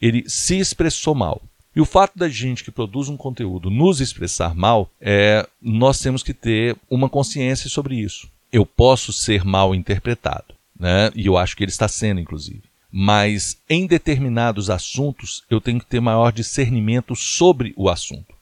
Ele 0.00 0.22
se 0.28 0.56
expressou 0.56 1.12
mal. 1.12 1.42
E 1.74 1.80
o 1.80 1.84
fato 1.84 2.16
da 2.16 2.28
gente 2.28 2.62
que 2.62 2.70
produz 2.70 3.08
um 3.08 3.16
conteúdo 3.16 3.70
nos 3.70 4.00
expressar 4.00 4.54
mal, 4.54 4.88
é, 5.00 5.44
nós 5.60 5.98
temos 5.98 6.22
que 6.22 6.32
ter 6.32 6.76
uma 6.88 7.08
consciência 7.08 7.68
sobre 7.68 7.96
isso. 7.96 8.28
Eu 8.52 8.64
posso 8.64 9.12
ser 9.12 9.44
mal 9.44 9.74
interpretado, 9.74 10.54
né? 10.78 11.10
e 11.12 11.26
eu 11.26 11.36
acho 11.36 11.56
que 11.56 11.64
ele 11.64 11.72
está 11.72 11.88
sendo, 11.88 12.20
inclusive. 12.20 12.69
Mas 12.92 13.60
em 13.68 13.86
determinados 13.86 14.68
assuntos, 14.68 15.44
eu 15.48 15.60
tenho 15.60 15.78
que 15.78 15.86
ter 15.86 16.00
maior 16.00 16.32
discernimento 16.32 17.14
sobre 17.14 17.72
o 17.76 17.88
assunto. 17.88 18.34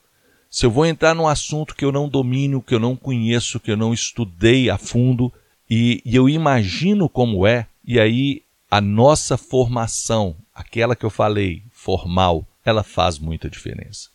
Se 0.51 0.65
eu 0.65 0.71
vou 0.71 0.87
entrar 0.87 1.15
num 1.15 1.29
assunto 1.29 1.75
que 1.75 1.85
eu 1.85 1.93
não 1.93 2.09
domino, 2.09 2.63
que 2.63 2.75
eu 2.75 2.81
não 2.81 2.97
conheço, 2.97 3.61
que 3.61 3.71
eu 3.71 3.77
não 3.77 3.93
estudei 3.93 4.71
a 4.71 4.79
fundo, 4.79 5.31
e, 5.69 6.01
e 6.05 6.17
eu 6.17 6.29
imagino 6.29 7.09
como 7.09 7.47
é, 7.47 7.67
e 7.85 8.01
aí 8.01 8.43
a 8.71 8.81
nossa 8.81 9.37
formação, 9.37 10.35
aquela 10.55 10.97
que 10.97 11.05
eu 11.05 11.11
falei, 11.11 11.63
formal, 11.71 12.47
ela 12.65 12.83
faz 12.83 13.19
muita 13.19 13.51
diferença. 13.51 14.09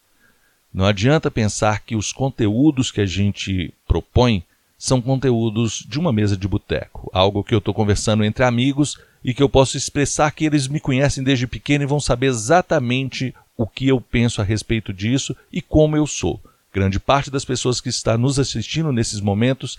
Não 0.74 0.86
adianta 0.86 1.30
pensar 1.30 1.82
que 1.82 1.96
os 1.96 2.12
conteúdos 2.12 2.92
que 2.92 3.02
a 3.02 3.06
gente 3.06 3.72
propõe 3.88 4.44
são 4.78 5.00
conteúdos 5.00 5.86
de 5.88 6.00
uma 6.00 6.12
mesa 6.12 6.36
de 6.36 6.48
boteco, 6.48 7.10
algo 7.14 7.44
que 7.44 7.54
eu 7.54 7.60
estou 7.60 7.74
conversando 7.74 8.24
entre 8.24 8.44
amigos 8.44 9.00
e 9.24 9.34
que 9.34 9.42
eu 9.42 9.50
posso 9.50 9.78
expressar 9.78 10.32
que 10.32 10.46
eles 10.46 10.68
me 10.68 10.80
conhecem 10.80 11.24
desde 11.24 11.48
pequeno 11.48 11.84
e 11.84 11.88
vão 11.88 12.00
saber 12.00 12.28
exatamente 12.28 13.34
o 13.58 13.66
que 13.66 13.88
eu 13.88 14.02
penso 14.02 14.42
a 14.42 14.44
respeito 14.44 14.92
disso 14.92 15.36
e 15.52 15.62
como 15.62 15.96
eu 15.96 16.06
sou. 16.06 16.42
Grande 16.74 17.00
parte 17.00 17.30
das 17.30 17.46
pessoas 17.46 17.80
que 17.80 17.90
está 17.90 18.18
nos 18.18 18.40
assistindo 18.40 18.92
nesses 18.92 19.22
momentos 19.22 19.78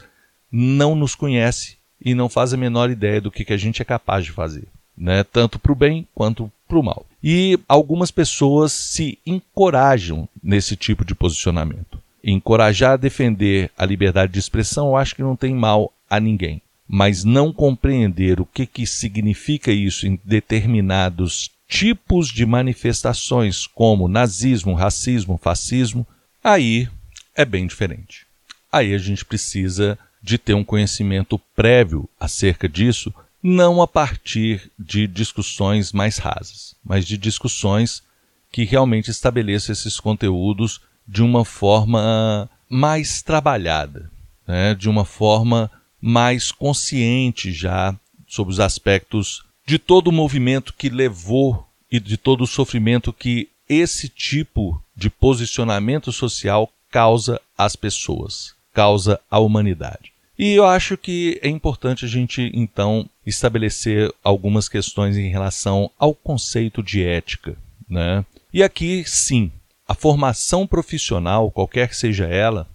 não 0.51 0.95
nos 0.95 1.15
conhece 1.15 1.77
e 2.01 2.15
não 2.15 2.29
faz 2.29 2.55
a 2.55 2.57
menor 2.57 2.91
ideia 2.91 3.21
do 3.21 3.31
que, 3.31 3.45
que 3.45 3.53
a 3.53 3.57
gente 3.57 3.83
é 3.83 3.85
capaz 3.85 4.25
de 4.25 4.31
fazer, 4.31 4.65
né? 4.97 5.25
tanto 5.25 5.59
para 5.59 5.73
o 5.73 5.77
bem 5.77 6.07
quanto 6.15 6.51
para 6.69 6.79
o 6.79 6.83
mal. 6.83 7.05
E 7.23 7.59
algumas 7.69 8.11
pessoas 8.11 8.73
se 8.73 9.19
encorajam 9.27 10.29
nesse 10.43 10.77
tipo 10.77 11.05
de 11.05 11.15
posicionamento. 11.15 11.99
Encorajar 12.23 12.93
a 12.93 12.97
defender 12.97 13.71
a 13.77 13.85
liberdade 13.85 14.33
de 14.33 14.39
expressão, 14.39 14.89
eu 14.89 14.97
acho 14.97 15.15
que 15.15 15.23
não 15.23 15.37
tem 15.37 15.55
mal 15.55 15.93
a 16.09 16.21
ninguém. 16.21 16.63
Mas 16.87 17.25
não 17.25 17.53
compreender 17.53 18.41
o 18.41 18.47
que, 18.47 18.67
que 18.67 18.87
significa 18.87 19.73
isso 19.73 20.07
em 20.07 20.21
determinados 20.25 21.51
tipos 21.67 22.29
de 22.29 22.45
manifestações 22.45 23.67
como 23.67 24.09
nazismo, 24.09 24.75
racismo, 24.75 25.39
fascismo, 25.43 26.07
aí 26.43 26.89
é 27.35 27.45
bem 27.45 27.67
diferente. 27.67 28.27
Aí 28.71 28.95
a 28.95 28.99
gente 28.99 29.25
precisa 29.25 29.99
de 30.23 30.39
ter 30.39 30.55
um 30.55 30.65
conhecimento 30.65 31.39
prévio 31.55 32.09
acerca 32.19 32.69
disso, 32.69 33.13
não 33.43 33.83
a 33.83 33.87
partir 33.87 34.71
de 34.79 35.07
discussões 35.07 35.93
mais 35.93 36.19
rasas, 36.19 36.75
mas 36.85 37.07
de 37.07 37.19
discussões 37.19 38.03
que 38.51 38.65
realmente 38.65 39.11
estabeleçam 39.11 39.73
esses 39.73 40.01
conteúdos 40.01 40.81
de 41.07 41.23
uma 41.23 41.45
forma 41.45 42.49
mais 42.69 43.21
trabalhada, 43.21 44.11
né? 44.47 44.75
de 44.75 44.89
uma 44.89 45.05
forma 45.05 45.71
mais 46.07 46.53
consciente 46.53 47.51
já 47.51 47.99
sobre 48.29 48.53
os 48.53 48.61
aspectos 48.61 49.43
de 49.67 49.79
todo 49.79 50.09
o 50.09 50.13
movimento 50.13 50.75
que 50.75 50.91
levou 50.91 51.67
e 51.91 51.99
de 51.99 52.19
todo 52.19 52.45
o 52.45 52.47
sofrimento 52.47 53.11
que 53.11 53.49
esse 53.67 54.07
tipo 54.11 54.79
de 54.95 55.09
posicionamento 55.09 56.13
social 56.13 56.71
causa 56.91 57.41
às 57.57 57.75
pessoas, 57.75 58.55
causa 58.75 59.19
à 59.31 59.39
humanidade. 59.39 60.13
E 60.39 60.53
eu 60.53 60.67
acho 60.67 60.99
que 60.99 61.41
é 61.43 61.49
importante 61.49 62.05
a 62.05 62.09
gente 62.09 62.51
então 62.53 63.09
estabelecer 63.25 64.13
algumas 64.23 64.69
questões 64.69 65.17
em 65.17 65.31
relação 65.31 65.91
ao 65.99 66.15
conceito 66.15 66.83
de 66.83 67.03
ética, 67.03 67.57
né? 67.89 68.27
E 68.53 68.63
aqui 68.63 69.05
sim, 69.07 69.51
a 69.89 69.95
formação 69.95 70.67
profissional, 70.67 71.51
qualquer 71.51 71.89
que 71.89 71.97
seja 71.97 72.27
ela, 72.27 72.69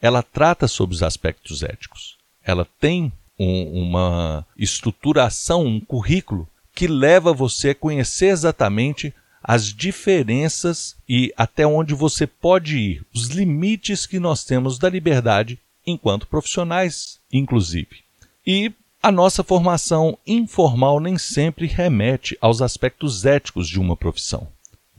ela 0.00 0.22
trata 0.22 0.66
sobre 0.66 0.94
os 0.96 1.02
aspectos 1.02 1.62
éticos. 1.62 2.18
Ela 2.50 2.66
tem 2.80 3.12
um, 3.38 3.82
uma 3.82 4.46
estruturação, 4.56 5.64
um 5.64 5.80
currículo 5.80 6.48
que 6.74 6.86
leva 6.86 7.32
você 7.32 7.70
a 7.70 7.74
conhecer 7.74 8.26
exatamente 8.26 9.14
as 9.42 9.66
diferenças 9.66 10.96
e 11.08 11.32
até 11.36 11.66
onde 11.66 11.94
você 11.94 12.26
pode 12.26 12.76
ir, 12.76 13.06
os 13.14 13.28
limites 13.28 14.04
que 14.06 14.18
nós 14.18 14.44
temos 14.44 14.78
da 14.78 14.88
liberdade 14.88 15.58
enquanto 15.86 16.26
profissionais, 16.26 17.18
inclusive. 17.32 18.04
E 18.46 18.72
a 19.02 19.10
nossa 19.10 19.42
formação 19.42 20.18
informal 20.26 21.00
nem 21.00 21.16
sempre 21.16 21.66
remete 21.66 22.36
aos 22.40 22.60
aspectos 22.60 23.24
éticos 23.24 23.66
de 23.68 23.80
uma 23.80 23.96
profissão. 23.96 24.48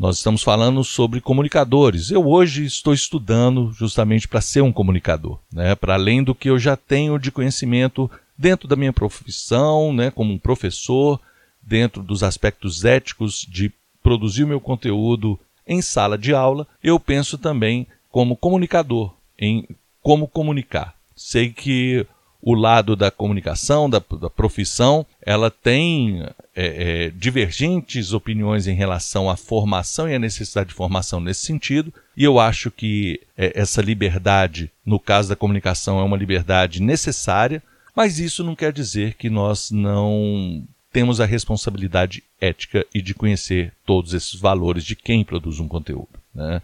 Nós 0.02 0.18
estamos 0.18 0.42
falando 0.42 0.84
sobre 0.84 1.22
comunicadores. 1.22 2.10
Eu 2.10 2.28
hoje 2.28 2.66
estou 2.66 2.92
estudando 2.92 3.72
justamente 3.72 4.28
para 4.28 4.42
ser 4.42 4.62
um 4.62 4.74
comunicador, 4.74 5.38
né? 5.54 5.76
para 5.76 5.94
além 5.94 6.24
do 6.24 6.34
que 6.34 6.50
eu 6.50 6.58
já 6.58 6.76
tenho 6.76 7.20
de 7.20 7.32
conhecimento 7.32 8.10
dentro 8.36 8.68
da 8.68 8.76
minha 8.76 8.92
profissão, 8.92 9.94
né? 9.94 10.10
como 10.10 10.34
um 10.34 10.40
professor, 10.40 11.22
dentro 11.62 12.02
dos 12.02 12.24
aspectos 12.24 12.84
éticos 12.84 13.46
de 13.48 13.72
produzir 14.02 14.44
o 14.44 14.48
meu 14.48 14.60
conteúdo 14.60 15.40
em 15.68 15.84
sala 15.84 16.18
de 16.18 16.34
aula, 16.34 16.68
eu 16.84 17.00
penso 17.00 17.38
também 17.38 17.86
como 18.10 18.36
comunicador, 18.36 19.14
em 19.38 19.68
como 20.02 20.28
comunicar. 20.28 20.96
Sei 21.16 21.52
que 21.52 22.08
o 22.42 22.54
lado 22.54 22.96
da 22.96 23.12
comunicação, 23.12 23.90
da, 23.90 24.02
da 24.20 24.30
profissão, 24.30 25.06
ela 25.22 25.52
tem 25.52 26.24
é, 26.56 27.06
é, 27.06 27.10
divergentes 27.12 28.14
opiniões 28.14 28.68
em 28.68 28.74
relação 28.74 29.30
à 29.30 29.38
formação 29.38 30.10
e 30.10 30.16
à 30.16 30.20
necessidade 30.20 30.70
de 30.70 30.76
formação 30.76 31.20
nesse 31.20 31.46
sentido, 31.46 31.94
e 32.18 32.24
eu 32.24 32.40
acho 32.40 32.72
que 32.72 33.22
é, 33.38 33.54
essa 33.60 33.82
liberdade, 33.82 34.72
no 34.86 35.00
caso 35.00 35.30
da 35.30 35.36
comunicação, 35.36 36.00
é 36.00 36.04
uma 36.04 36.18
liberdade 36.18 36.82
necessária, 36.82 37.62
mas 37.96 38.20
isso 38.20 38.44
não 38.44 38.56
quer 38.56 38.74
dizer 38.74 39.14
que 39.16 39.30
nós 39.30 39.70
não 39.70 40.66
temos 40.92 41.22
a 41.22 41.26
responsabilidade 41.26 42.24
ética 42.40 42.86
e 42.94 43.02
de 43.02 43.14
conhecer 43.14 43.72
todos 43.86 44.14
esses 44.14 44.40
valores 44.40 44.84
de 44.84 44.96
quem 44.96 45.24
produz 45.24 45.60
um 45.60 45.68
conteúdo. 45.68 46.20
Né? 46.34 46.62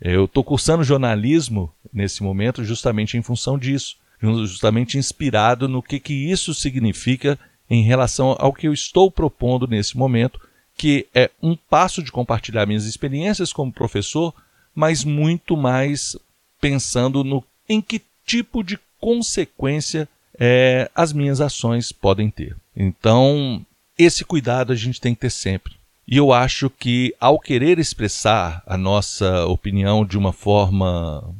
Eu 0.00 0.24
estou 0.24 0.42
cursando 0.42 0.82
jornalismo 0.82 1.72
nesse 1.92 2.22
momento 2.22 2.64
justamente 2.64 3.16
em 3.16 3.22
função 3.22 3.58
disso 3.58 3.96
justamente 4.20 4.98
inspirado 4.98 5.68
no 5.68 5.82
que, 5.82 6.00
que 6.00 6.30
isso 6.30 6.52
significa 6.54 7.38
em 7.70 7.82
relação 7.82 8.34
ao 8.38 8.52
que 8.52 8.66
eu 8.66 8.72
estou 8.72 9.10
propondo 9.10 9.66
nesse 9.66 9.96
momento, 9.96 10.40
que 10.76 11.06
é 11.14 11.30
um 11.42 11.56
passo 11.56 12.02
de 12.02 12.12
compartilhar 12.12 12.66
minhas 12.66 12.84
experiências 12.84 13.52
como 13.52 13.72
professor, 13.72 14.34
mas 14.74 15.04
muito 15.04 15.56
mais 15.56 16.16
pensando 16.60 17.22
no 17.22 17.44
em 17.68 17.80
que 17.80 18.00
tipo 18.24 18.62
de 18.62 18.78
consequência 19.00 20.08
é, 20.38 20.90
as 20.94 21.12
minhas 21.12 21.40
ações 21.40 21.92
podem 21.92 22.30
ter. 22.30 22.56
Então, 22.76 23.64
esse 23.98 24.24
cuidado 24.24 24.72
a 24.72 24.76
gente 24.76 25.00
tem 25.00 25.14
que 25.14 25.22
ter 25.22 25.30
sempre. 25.30 25.74
E 26.06 26.16
eu 26.16 26.32
acho 26.32 26.70
que 26.70 27.14
ao 27.20 27.38
querer 27.38 27.78
expressar 27.78 28.62
a 28.66 28.78
nossa 28.78 29.44
opinião 29.46 30.06
de 30.06 30.16
uma 30.16 30.32
forma 30.32 31.34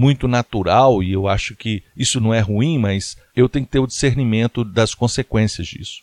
muito 0.00 0.26
natural 0.26 1.02
e 1.02 1.12
eu 1.12 1.28
acho 1.28 1.54
que 1.54 1.82
isso 1.94 2.22
não 2.22 2.32
é 2.32 2.40
ruim, 2.40 2.78
mas 2.78 3.18
eu 3.36 3.50
tenho 3.50 3.66
que 3.66 3.72
ter 3.72 3.80
o 3.80 3.86
discernimento 3.86 4.64
das 4.64 4.94
consequências 4.94 5.66
disso, 5.66 6.00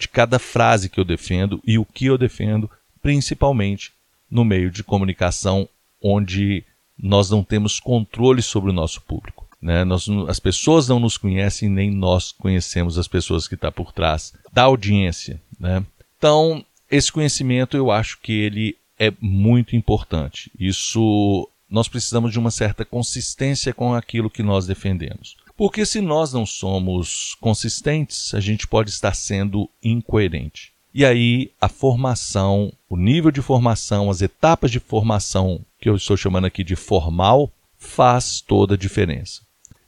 de 0.00 0.08
cada 0.08 0.38
frase 0.38 0.88
que 0.88 0.98
eu 0.98 1.04
defendo 1.04 1.60
e 1.62 1.78
o 1.78 1.84
que 1.84 2.06
eu 2.06 2.16
defendo, 2.16 2.70
principalmente 3.02 3.92
no 4.30 4.46
meio 4.46 4.70
de 4.70 4.82
comunicação 4.82 5.68
onde 6.00 6.64
nós 6.98 7.28
não 7.28 7.44
temos 7.44 7.78
controle 7.78 8.40
sobre 8.40 8.70
o 8.70 8.74
nosso 8.74 9.02
público. 9.02 9.46
Né? 9.60 9.84
Nós, 9.84 10.08
as 10.26 10.40
pessoas 10.40 10.88
não 10.88 10.98
nos 10.98 11.18
conhecem, 11.18 11.68
nem 11.68 11.90
nós 11.90 12.32
conhecemos 12.32 12.96
as 12.96 13.06
pessoas 13.06 13.46
que 13.46 13.56
estão 13.56 13.70
tá 13.70 13.76
por 13.76 13.92
trás 13.92 14.32
da 14.54 14.62
audiência. 14.62 15.38
Né? 15.60 15.84
Então, 16.16 16.64
esse 16.90 17.12
conhecimento 17.12 17.76
eu 17.76 17.90
acho 17.90 18.18
que 18.22 18.32
ele 18.32 18.74
é 18.98 19.12
muito 19.20 19.76
importante. 19.76 20.50
Isso 20.58 21.46
nós 21.74 21.88
precisamos 21.88 22.30
de 22.30 22.38
uma 22.38 22.52
certa 22.52 22.84
consistência 22.84 23.74
com 23.74 23.94
aquilo 23.94 24.30
que 24.30 24.44
nós 24.44 24.64
defendemos. 24.64 25.36
Porque 25.56 25.84
se 25.84 26.00
nós 26.00 26.32
não 26.32 26.46
somos 26.46 27.36
consistentes, 27.40 28.32
a 28.32 28.38
gente 28.38 28.64
pode 28.64 28.90
estar 28.90 29.12
sendo 29.12 29.68
incoerente. 29.82 30.72
E 30.94 31.04
aí 31.04 31.50
a 31.60 31.68
formação, 31.68 32.72
o 32.88 32.96
nível 32.96 33.32
de 33.32 33.42
formação, 33.42 34.08
as 34.08 34.22
etapas 34.22 34.70
de 34.70 34.78
formação, 34.78 35.62
que 35.80 35.88
eu 35.88 35.96
estou 35.96 36.16
chamando 36.16 36.44
aqui 36.44 36.62
de 36.62 36.76
formal, 36.76 37.50
faz 37.76 38.40
toda 38.40 38.74
a 38.74 38.78
diferença. 38.78 39.42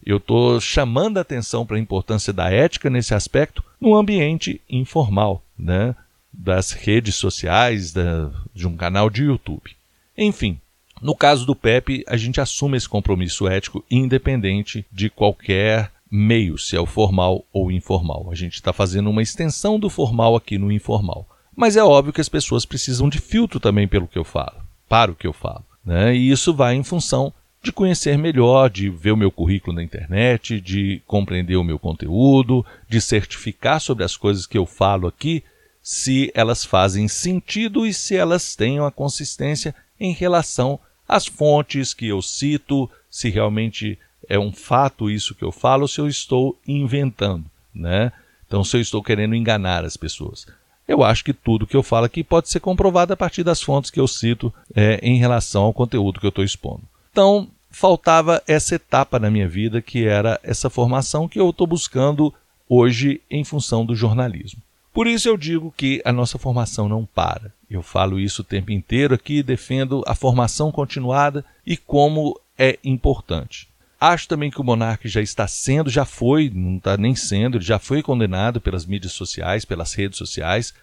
Eu 0.04 0.16
estou 0.16 0.60
chamando 0.60 1.18
a 1.18 1.20
atenção 1.20 1.64
para 1.64 1.76
a 1.76 1.80
importância 1.80 2.32
da 2.32 2.50
ética 2.50 2.90
nesse 2.90 3.14
aspecto 3.14 3.62
no 3.80 3.94
ambiente 3.94 4.60
informal, 4.68 5.40
né? 5.56 5.94
das 6.32 6.72
redes 6.72 7.14
sociais, 7.14 7.92
da, 7.92 8.32
de 8.52 8.66
um 8.66 8.76
canal 8.76 9.08
de 9.08 9.22
YouTube. 9.22 9.70
Enfim, 10.18 10.60
no 11.00 11.14
caso 11.14 11.44
do 11.44 11.54
PEP, 11.54 12.04
a 12.06 12.16
gente 12.16 12.40
assume 12.40 12.76
esse 12.76 12.88
compromisso 12.88 13.46
ético 13.46 13.84
independente 13.90 14.86
de 14.90 15.10
qualquer 15.10 15.90
meio, 16.10 16.56
se 16.56 16.76
é 16.76 16.80
o 16.80 16.86
formal 16.86 17.44
ou 17.52 17.70
informal. 17.70 18.28
A 18.30 18.34
gente 18.34 18.54
está 18.54 18.72
fazendo 18.72 19.10
uma 19.10 19.22
extensão 19.22 19.78
do 19.78 19.90
formal 19.90 20.36
aqui 20.36 20.56
no 20.56 20.72
informal. 20.72 21.28
Mas 21.54 21.76
é 21.76 21.82
óbvio 21.82 22.12
que 22.12 22.20
as 22.20 22.28
pessoas 22.28 22.64
precisam 22.64 23.08
de 23.08 23.18
filtro 23.18 23.58
também 23.58 23.88
pelo 23.88 24.06
que 24.06 24.18
eu 24.18 24.24
falo, 24.24 24.56
para 24.88 25.10
o 25.10 25.14
que 25.14 25.26
eu 25.26 25.32
falo. 25.32 25.64
Né? 25.84 26.14
E 26.14 26.30
isso 26.30 26.54
vai 26.54 26.74
em 26.74 26.82
função 26.82 27.32
de 27.62 27.72
conhecer 27.72 28.16
melhor, 28.16 28.70
de 28.70 28.88
ver 28.88 29.12
o 29.12 29.16
meu 29.16 29.30
currículo 29.30 29.76
na 29.76 29.82
internet, 29.82 30.60
de 30.60 31.02
compreender 31.06 31.56
o 31.56 31.64
meu 31.64 31.78
conteúdo, 31.78 32.64
de 32.88 33.00
certificar 33.00 33.80
sobre 33.80 34.04
as 34.04 34.16
coisas 34.16 34.46
que 34.46 34.56
eu 34.56 34.64
falo 34.64 35.08
aqui, 35.08 35.42
se 35.82 36.30
elas 36.34 36.64
fazem 36.64 37.08
sentido 37.08 37.86
e 37.86 37.92
se 37.92 38.14
elas 38.16 38.54
têm 38.54 38.78
uma 38.78 38.90
consistência 38.90 39.74
em 39.98 40.12
relação 40.12 40.78
às 41.08 41.26
fontes 41.26 41.94
que 41.94 42.06
eu 42.06 42.20
cito, 42.20 42.90
se 43.10 43.28
realmente 43.30 43.98
é 44.28 44.38
um 44.38 44.52
fato 44.52 45.10
isso 45.10 45.34
que 45.34 45.44
eu 45.44 45.52
falo, 45.52 45.86
se 45.86 46.00
eu 46.00 46.08
estou 46.08 46.58
inventando, 46.66 47.44
né? 47.74 48.12
Então, 48.46 48.62
se 48.62 48.76
eu 48.76 48.80
estou 48.80 49.02
querendo 49.02 49.34
enganar 49.34 49.84
as 49.84 49.96
pessoas. 49.96 50.46
Eu 50.86 51.02
acho 51.02 51.24
que 51.24 51.32
tudo 51.32 51.66
que 51.66 51.76
eu 51.76 51.82
falo 51.82 52.06
aqui 52.06 52.22
pode 52.22 52.48
ser 52.48 52.60
comprovado 52.60 53.12
a 53.12 53.16
partir 53.16 53.42
das 53.42 53.60
fontes 53.60 53.90
que 53.90 53.98
eu 53.98 54.06
cito 54.06 54.52
é, 54.74 55.00
em 55.02 55.18
relação 55.18 55.64
ao 55.64 55.72
conteúdo 55.72 56.20
que 56.20 56.26
eu 56.26 56.30
estou 56.30 56.44
expondo. 56.44 56.82
Então, 57.10 57.48
faltava 57.70 58.42
essa 58.46 58.76
etapa 58.76 59.18
na 59.18 59.30
minha 59.30 59.48
vida, 59.48 59.82
que 59.82 60.06
era 60.06 60.40
essa 60.42 60.70
formação 60.70 61.28
que 61.28 61.40
eu 61.40 61.50
estou 61.50 61.66
buscando 61.66 62.32
hoje 62.68 63.20
em 63.30 63.44
função 63.44 63.84
do 63.84 63.96
jornalismo. 63.96 64.62
Por 64.92 65.06
isso 65.06 65.28
eu 65.28 65.36
digo 65.36 65.74
que 65.76 66.00
a 66.04 66.12
nossa 66.12 66.38
formação 66.38 66.88
não 66.88 67.04
para. 67.04 67.52
Eu 67.70 67.82
falo 67.82 68.20
isso 68.20 68.42
o 68.42 68.44
tempo 68.44 68.70
inteiro 68.70 69.14
aqui, 69.14 69.42
defendo 69.42 70.02
a 70.06 70.14
formação 70.14 70.70
continuada 70.70 71.44
e 71.66 71.76
como 71.76 72.38
é 72.58 72.78
importante. 72.84 73.68
Acho 74.00 74.28
também 74.28 74.50
que 74.50 74.60
o 74.60 74.64
monarca 74.64 75.08
já 75.08 75.22
está 75.22 75.48
sendo, 75.48 75.90
já 75.90 76.04
foi, 76.04 76.50
não 76.54 76.76
está 76.76 76.96
nem 76.96 77.14
sendo, 77.14 77.60
já 77.60 77.78
foi 77.78 78.02
condenado 78.02 78.60
pelas 78.60 78.84
mídias 78.84 79.12
sociais, 79.12 79.64
pelas 79.64 79.94
redes 79.94 80.18
sociais, 80.18 80.74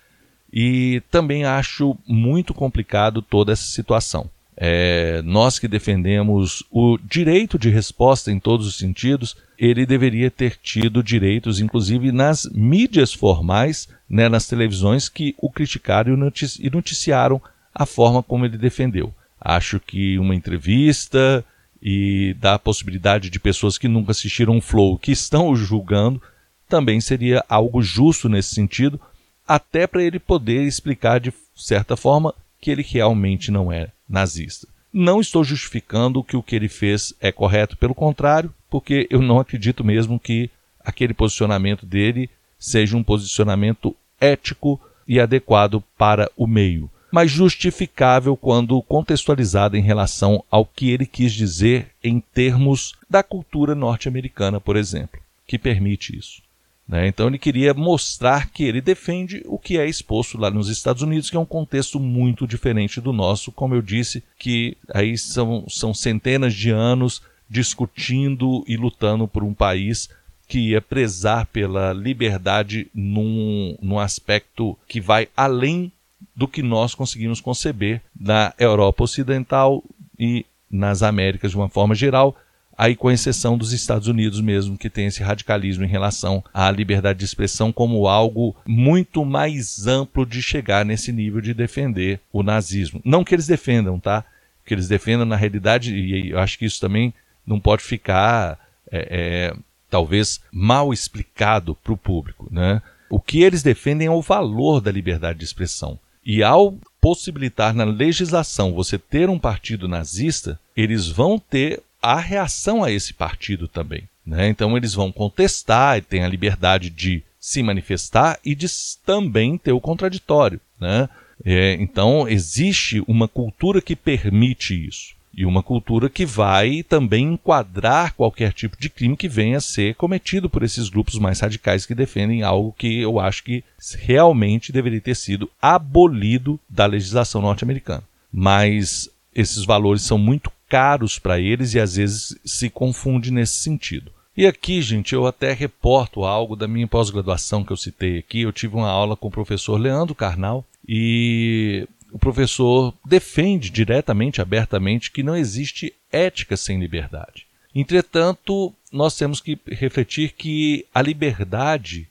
e 0.51 1.01
também 1.09 1.45
acho 1.45 1.97
muito 2.07 2.53
complicado 2.53 3.21
toda 3.21 3.53
essa 3.53 3.63
situação. 3.63 4.29
É, 4.57 5.21
nós 5.23 5.57
que 5.57 5.67
defendemos 5.67 6.63
o 6.71 6.97
direito 6.97 7.57
de 7.57 7.69
resposta 7.69 8.31
em 8.31 8.39
todos 8.39 8.67
os 8.67 8.77
sentidos, 8.77 9.35
ele 9.63 9.85
deveria 9.85 10.29
ter 10.29 10.57
tido 10.61 11.01
direitos, 11.01 11.61
inclusive 11.61 12.11
nas 12.11 12.45
mídias 12.53 13.13
formais, 13.13 13.87
né, 14.09 14.27
nas 14.27 14.45
televisões 14.45 15.07
que 15.07 15.33
o 15.37 15.49
criticaram 15.49 16.13
e 16.59 16.69
noticiaram 16.69 17.41
a 17.73 17.85
forma 17.85 18.21
como 18.21 18.45
ele 18.45 18.57
defendeu. 18.57 19.13
Acho 19.39 19.79
que 19.79 20.19
uma 20.19 20.35
entrevista 20.35 21.45
e 21.81 22.35
da 22.41 22.59
possibilidade 22.59 23.29
de 23.29 23.39
pessoas 23.39 23.77
que 23.77 23.87
nunca 23.87 24.11
assistiram 24.11 24.57
um 24.57 24.61
Flow 24.61 24.97
que 24.97 25.13
estão 25.13 25.47
o 25.47 25.55
julgando 25.55 26.21
também 26.67 26.99
seria 26.99 27.41
algo 27.47 27.81
justo 27.81 28.27
nesse 28.27 28.53
sentido, 28.53 28.99
até 29.47 29.87
para 29.87 30.03
ele 30.03 30.19
poder 30.19 30.63
explicar 30.63 31.21
de 31.21 31.33
certa 31.55 31.95
forma 31.95 32.33
que 32.59 32.69
ele 32.69 32.81
realmente 32.81 33.49
não 33.49 33.71
é 33.71 33.89
nazista. 34.09 34.67
Não 34.91 35.21
estou 35.21 35.43
justificando 35.43 36.23
que 36.23 36.35
o 36.35 36.43
que 36.43 36.55
ele 36.55 36.67
fez 36.67 37.13
é 37.21 37.31
correto, 37.31 37.77
pelo 37.77 37.95
contrário, 37.95 38.53
porque 38.73 39.05
eu 39.11 39.21
não 39.21 39.39
acredito 39.39 39.83
mesmo 39.83 40.19
que 40.19 40.49
aquele 40.79 41.13
posicionamento 41.13 41.85
dele 41.85 42.27
seja 42.57 42.97
um 42.97 43.03
posicionamento 43.03 43.95
ético 44.19 44.81
e 45.07 45.19
adequado 45.19 45.83
para 45.95 46.27
o 46.35 46.47
meio, 46.47 46.89
mas 47.11 47.29
justificável 47.29 48.35
quando 48.35 48.81
contextualizado 48.81 49.77
em 49.77 49.81
relação 49.83 50.43
ao 50.49 50.65
que 50.65 50.89
ele 50.89 51.05
quis 51.05 51.31
dizer 51.33 51.91
em 52.03 52.19
termos 52.19 52.95
da 53.07 53.21
cultura 53.21 53.75
norte-americana, 53.75 54.59
por 54.59 54.75
exemplo, 54.75 55.21
que 55.45 55.59
permite 55.59 56.17
isso. 56.17 56.41
Né? 56.87 57.07
Então 57.07 57.27
ele 57.27 57.37
queria 57.37 57.75
mostrar 57.75 58.49
que 58.49 58.63
ele 58.63 58.81
defende 58.81 59.43
o 59.45 59.59
que 59.59 59.77
é 59.77 59.87
exposto 59.87 60.35
lá 60.35 60.49
nos 60.49 60.67
Estados 60.67 61.03
Unidos, 61.03 61.29
que 61.29 61.37
é 61.37 61.39
um 61.39 61.45
contexto 61.45 61.99
muito 61.99 62.47
diferente 62.47 62.99
do 62.99 63.13
nosso, 63.13 63.51
como 63.51 63.75
eu 63.75 63.83
disse, 63.83 64.23
que 64.39 64.75
aí 64.91 65.15
são, 65.15 65.63
são 65.69 65.93
centenas 65.93 66.55
de 66.55 66.71
anos 66.71 67.21
discutindo 67.49 68.63
e 68.67 68.75
lutando 68.75 69.27
por 69.27 69.43
um 69.43 69.53
país 69.53 70.09
que 70.47 70.71
ia 70.71 70.81
prezar 70.81 71.45
pela 71.47 71.93
liberdade 71.93 72.87
num, 72.93 73.77
num 73.81 73.99
aspecto 73.99 74.77
que 74.87 74.99
vai 74.99 75.27
além 75.35 75.91
do 76.35 76.47
que 76.47 76.61
nós 76.61 76.95
conseguimos 76.95 77.41
conceber 77.41 78.01
na 78.19 78.53
Europa 78.57 79.03
Ocidental 79.03 79.83
e 80.17 80.45
nas 80.69 81.03
Américas 81.03 81.51
de 81.51 81.57
uma 81.57 81.69
forma 81.69 81.93
geral, 81.93 82.35
aí 82.75 82.95
com 82.95 83.11
exceção 83.11 83.57
dos 83.57 83.71
Estados 83.71 84.07
Unidos 84.07 84.41
mesmo, 84.41 84.77
que 84.77 84.89
tem 84.89 85.05
esse 85.05 85.21
radicalismo 85.21 85.83
em 85.85 85.89
relação 85.89 86.43
à 86.53 86.69
liberdade 86.71 87.19
de 87.19 87.25
expressão 87.25 87.71
como 87.71 88.07
algo 88.07 88.55
muito 88.65 89.23
mais 89.23 89.85
amplo 89.85 90.25
de 90.25 90.41
chegar 90.41 90.83
nesse 90.83 91.11
nível 91.11 91.39
de 91.39 91.53
defender 91.53 92.19
o 92.31 92.41
nazismo. 92.41 92.99
Não 93.05 93.23
que 93.23 93.35
eles 93.35 93.47
defendam, 93.47 93.99
tá? 93.99 94.25
Que 94.65 94.73
eles 94.73 94.87
defendam 94.87 95.25
na 95.25 95.35
realidade, 95.35 95.95
e 95.95 96.31
eu 96.31 96.39
acho 96.39 96.57
que 96.57 96.65
isso 96.65 96.79
também 96.79 97.13
não 97.45 97.59
pode 97.59 97.83
ficar 97.83 98.59
é, 98.91 99.07
é, 99.09 99.55
talvez 99.89 100.39
mal 100.51 100.93
explicado 100.93 101.75
para 101.75 101.93
o 101.93 101.97
público, 101.97 102.47
né? 102.51 102.81
O 103.09 103.19
que 103.19 103.43
eles 103.43 103.61
defendem 103.61 104.07
é 104.07 104.11
o 104.11 104.21
valor 104.21 104.81
da 104.81 104.91
liberdade 104.91 105.39
de 105.39 105.45
expressão. 105.45 105.99
E 106.25 106.41
ao 106.41 106.75
possibilitar 106.99 107.73
na 107.73 107.83
legislação 107.83 108.73
você 108.73 108.97
ter 108.97 109.29
um 109.29 109.37
partido 109.37 109.87
nazista, 109.87 110.59
eles 110.75 111.07
vão 111.07 111.37
ter 111.37 111.81
a 112.01 112.19
reação 112.19 112.83
a 112.83 112.91
esse 112.91 113.13
partido 113.13 113.67
também. 113.67 114.03
Né? 114.25 114.47
Então 114.47 114.75
eles 114.75 114.93
vão 114.93 115.11
contestar, 115.11 116.01
têm 116.01 116.23
a 116.23 116.29
liberdade 116.29 116.89
de 116.89 117.21
se 117.39 117.61
manifestar 117.61 118.39
e 118.43 118.55
de 118.55 118.67
também 119.05 119.57
ter 119.57 119.73
o 119.73 119.81
contraditório. 119.81 120.59
Né? 120.79 121.09
É, 121.45 121.73
então 121.73 122.27
existe 122.27 123.03
uma 123.07 123.27
cultura 123.27 123.81
que 123.81 123.95
permite 123.95 124.87
isso. 124.87 125.13
E 125.35 125.45
uma 125.45 125.63
cultura 125.63 126.09
que 126.09 126.25
vai 126.25 126.83
também 126.83 127.33
enquadrar 127.33 128.13
qualquer 128.13 128.53
tipo 128.53 128.77
de 128.79 128.89
crime 128.89 129.17
que 129.17 129.27
venha 129.27 129.57
a 129.57 129.61
ser 129.61 129.95
cometido 129.95 130.47
por 130.47 130.61
esses 130.61 130.89
grupos 130.89 131.17
mais 131.17 131.39
radicais 131.39 131.85
que 131.85 131.95
defendem 131.95 132.43
algo 132.43 132.75
que 132.77 132.99
eu 132.99 133.19
acho 133.19 133.43
que 133.43 133.63
realmente 133.97 134.71
deveria 134.71 135.01
ter 135.01 135.15
sido 135.15 135.49
abolido 135.59 136.59
da 136.69 136.85
legislação 136.85 137.41
norte-americana. 137.41 138.03
Mas 138.31 139.09
esses 139.33 139.65
valores 139.65 140.03
são 140.03 140.17
muito 140.17 140.51
caros 140.69 141.17
para 141.17 141.39
eles 141.39 141.73
e 141.73 141.79
às 141.79 141.95
vezes 141.95 142.37
se 142.45 142.69
confunde 142.69 143.31
nesse 143.31 143.55
sentido. 143.55 144.11
E 144.35 144.47
aqui, 144.47 144.81
gente, 144.81 145.13
eu 145.13 145.27
até 145.27 145.53
reporto 145.53 146.23
algo 146.23 146.55
da 146.55 146.67
minha 146.67 146.87
pós-graduação 146.87 147.63
que 147.63 147.71
eu 147.71 147.77
citei 147.77 148.17
aqui. 148.17 148.41
Eu 148.41 148.51
tive 148.51 148.75
uma 148.75 148.89
aula 148.89 149.15
com 149.15 149.27
o 149.27 149.31
professor 149.31 149.77
Leandro 149.77 150.15
Carnal 150.15 150.65
e 150.87 151.87
o 152.13 152.19
professor 152.19 152.93
defende 153.03 153.71
diretamente, 153.71 154.39
abertamente, 154.39 155.09
que 155.09 155.23
não 155.23 155.35
existe 155.35 155.91
ética 156.11 156.55
sem 156.55 156.79
liberdade. 156.79 157.47
Entretanto, 157.73 158.71
nós 158.91 159.17
temos 159.17 159.41
que 159.41 159.59
refletir 159.67 160.33
que 160.33 160.85
a 160.93 161.01
liberdade 161.01 162.07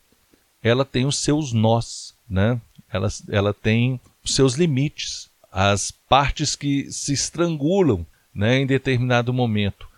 ela 0.60 0.84
tem 0.84 1.06
os 1.06 1.18
seus 1.18 1.52
nós, 1.52 2.14
né? 2.28 2.60
ela, 2.92 3.08
ela 3.30 3.54
tem 3.54 4.00
os 4.24 4.34
seus 4.34 4.54
limites, 4.54 5.30
as 5.52 5.92
partes 5.92 6.56
que 6.56 6.90
se 6.90 7.12
estrangulam 7.12 8.04
né, 8.34 8.58
em 8.58 8.66
determinado 8.66 9.32
momento. 9.32 9.88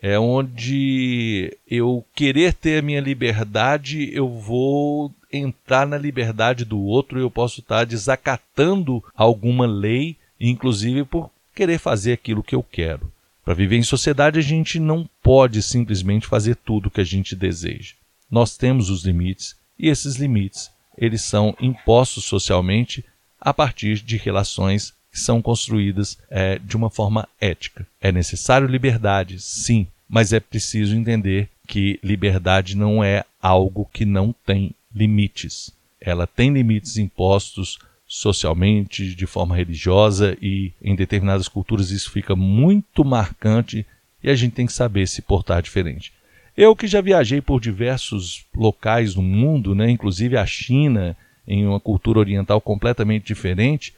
É 0.00 0.18
onde 0.18 1.56
eu 1.68 2.04
querer 2.14 2.52
ter 2.52 2.78
a 2.78 2.82
minha 2.82 3.00
liberdade, 3.00 4.10
eu 4.12 4.28
vou 4.28 5.12
entrar 5.32 5.86
na 5.86 5.96
liberdade 5.96 6.64
do 6.64 6.80
outro, 6.80 7.18
eu 7.18 7.30
posso 7.30 7.60
estar 7.60 7.84
desacatando 7.84 9.02
alguma 9.14 9.66
lei, 9.66 10.16
inclusive 10.38 11.04
por 11.04 11.30
querer 11.54 11.78
fazer 11.78 12.12
aquilo 12.12 12.42
que 12.42 12.54
eu 12.54 12.62
quero. 12.62 13.10
Para 13.44 13.54
viver 13.54 13.76
em 13.76 13.82
sociedade, 13.82 14.38
a 14.38 14.42
gente 14.42 14.80
não 14.80 15.08
pode 15.22 15.62
simplesmente 15.62 16.26
fazer 16.26 16.56
tudo 16.56 16.86
o 16.86 16.90
que 16.90 17.00
a 17.00 17.04
gente 17.04 17.36
deseja. 17.36 17.94
Nós 18.30 18.56
temos 18.56 18.90
os 18.90 19.04
limites 19.04 19.56
e 19.78 19.88
esses 19.88 20.16
limites, 20.16 20.70
eles 20.96 21.22
são 21.22 21.54
impostos 21.60 22.24
socialmente 22.24 23.04
a 23.40 23.52
partir 23.52 24.00
de 24.00 24.16
relações 24.16 24.94
que 25.14 25.20
são 25.20 25.40
construídas 25.40 26.18
é, 26.28 26.58
de 26.58 26.76
uma 26.76 26.90
forma 26.90 27.28
ética. 27.40 27.86
É 28.00 28.10
necessário 28.10 28.66
liberdade, 28.66 29.40
sim, 29.40 29.86
mas 30.08 30.32
é 30.32 30.40
preciso 30.40 30.96
entender 30.96 31.48
que 31.68 32.00
liberdade 32.02 32.76
não 32.76 33.02
é 33.02 33.24
algo 33.40 33.88
que 33.92 34.04
não 34.04 34.34
tem 34.44 34.72
limites. 34.92 35.72
Ela 36.00 36.26
tem 36.26 36.52
limites 36.52 36.96
impostos 36.96 37.78
socialmente, 38.08 39.14
de 39.14 39.24
forma 39.24 39.54
religiosa 39.54 40.36
e 40.42 40.72
em 40.82 40.96
determinadas 40.96 41.46
culturas 41.46 41.92
isso 41.92 42.10
fica 42.10 42.34
muito 42.34 43.04
marcante 43.04 43.86
e 44.20 44.28
a 44.28 44.34
gente 44.34 44.54
tem 44.54 44.66
que 44.66 44.72
saber 44.72 45.06
se 45.06 45.22
portar 45.22 45.62
diferente. 45.62 46.12
Eu 46.56 46.74
que 46.74 46.88
já 46.88 47.00
viajei 47.00 47.40
por 47.40 47.60
diversos 47.60 48.44
locais 48.52 49.14
no 49.14 49.22
mundo, 49.22 49.76
né, 49.76 49.88
inclusive 49.88 50.36
a 50.36 50.44
China, 50.44 51.16
em 51.46 51.64
uma 51.64 51.78
cultura 51.78 52.18
oriental 52.18 52.60
completamente 52.60 53.26
diferente, 53.26 53.94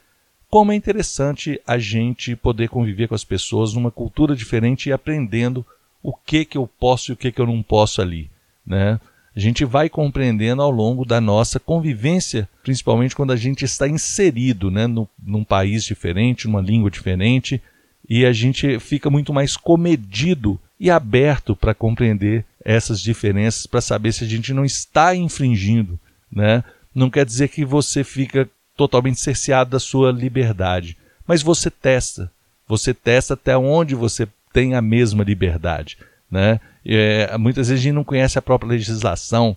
como 0.50 0.72
é 0.72 0.74
interessante 0.74 1.60
a 1.66 1.78
gente 1.78 2.36
poder 2.36 2.68
conviver 2.68 3.08
com 3.08 3.14
as 3.14 3.24
pessoas 3.24 3.74
numa 3.74 3.90
cultura 3.90 4.34
diferente 4.34 4.88
e 4.88 4.92
aprendendo 4.92 5.64
o 6.02 6.12
que 6.12 6.44
que 6.44 6.56
eu 6.56 6.66
posso 6.66 7.10
e 7.10 7.14
o 7.14 7.16
que 7.16 7.32
que 7.32 7.40
eu 7.40 7.46
não 7.46 7.62
posso 7.62 8.00
ali, 8.00 8.30
né? 8.64 9.00
A 9.34 9.40
gente 9.40 9.66
vai 9.66 9.90
compreendendo 9.90 10.62
ao 10.62 10.70
longo 10.70 11.04
da 11.04 11.20
nossa 11.20 11.60
convivência, 11.60 12.48
principalmente 12.62 13.14
quando 13.14 13.32
a 13.32 13.36
gente 13.36 13.66
está 13.66 13.86
inserido, 13.86 14.70
né, 14.70 14.86
no, 14.86 15.06
num 15.22 15.44
país 15.44 15.84
diferente, 15.84 16.46
numa 16.46 16.62
língua 16.62 16.90
diferente, 16.90 17.60
e 18.08 18.24
a 18.24 18.32
gente 18.32 18.78
fica 18.78 19.10
muito 19.10 19.34
mais 19.34 19.54
comedido 19.54 20.58
e 20.80 20.90
aberto 20.90 21.54
para 21.54 21.74
compreender 21.74 22.46
essas 22.64 23.00
diferenças, 23.00 23.66
para 23.66 23.82
saber 23.82 24.12
se 24.12 24.24
a 24.24 24.26
gente 24.26 24.54
não 24.54 24.64
está 24.64 25.14
infringindo, 25.14 25.98
né? 26.32 26.64
Não 26.94 27.10
quer 27.10 27.26
dizer 27.26 27.48
que 27.48 27.62
você 27.62 28.02
fica 28.02 28.48
totalmente 28.76 29.20
cerceado 29.20 29.70
da 29.70 29.80
sua 29.80 30.12
liberdade. 30.12 30.96
Mas 31.26 31.42
você 31.42 31.70
testa. 31.70 32.30
Você 32.68 32.92
testa 32.92 33.34
até 33.34 33.56
onde 33.56 33.94
você 33.94 34.28
tem 34.52 34.74
a 34.74 34.82
mesma 34.82 35.24
liberdade. 35.24 35.98
Né? 36.30 36.60
É, 36.84 37.36
muitas 37.38 37.68
vezes 37.68 37.80
a 37.80 37.84
gente 37.84 37.94
não 37.94 38.04
conhece 38.04 38.38
a 38.38 38.42
própria 38.42 38.70
legislação 38.70 39.56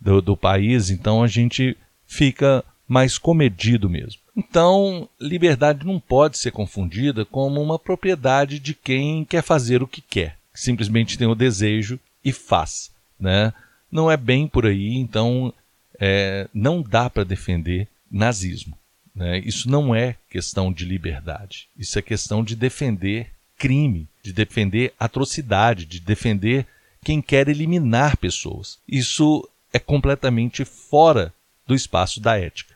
do, 0.00 0.20
do 0.20 0.36
país, 0.36 0.90
então 0.90 1.22
a 1.22 1.26
gente 1.26 1.76
fica 2.06 2.64
mais 2.88 3.18
comedido 3.18 3.88
mesmo. 3.88 4.20
Então, 4.36 5.08
liberdade 5.18 5.86
não 5.86 5.98
pode 5.98 6.38
ser 6.38 6.50
confundida 6.50 7.24
como 7.24 7.60
uma 7.60 7.78
propriedade 7.78 8.58
de 8.58 8.74
quem 8.74 9.24
quer 9.24 9.42
fazer 9.42 9.82
o 9.82 9.88
que 9.88 10.00
quer, 10.02 10.36
simplesmente 10.54 11.16
tem 11.16 11.26
o 11.26 11.34
desejo 11.34 11.98
e 12.24 12.32
faz. 12.32 12.90
Né? 13.18 13.52
Não 13.90 14.10
é 14.10 14.16
bem 14.16 14.46
por 14.46 14.66
aí, 14.66 14.94
então 14.94 15.52
é, 15.98 16.48
não 16.52 16.82
dá 16.82 17.08
para 17.08 17.24
defender 17.24 17.88
nazismo. 18.10 18.76
Né? 19.14 19.38
Isso 19.38 19.70
não 19.70 19.94
é 19.94 20.16
questão 20.28 20.72
de 20.72 20.84
liberdade. 20.84 21.68
Isso 21.76 21.98
é 21.98 22.02
questão 22.02 22.44
de 22.44 22.54
defender 22.54 23.32
crime, 23.56 24.06
de 24.22 24.32
defender 24.32 24.92
atrocidade, 24.98 25.86
de 25.86 26.00
defender 26.00 26.66
quem 27.02 27.22
quer 27.22 27.48
eliminar 27.48 28.16
pessoas. 28.16 28.78
Isso 28.86 29.48
é 29.72 29.78
completamente 29.78 30.64
fora 30.64 31.32
do 31.66 31.74
espaço 31.74 32.20
da 32.20 32.38
ética. 32.38 32.74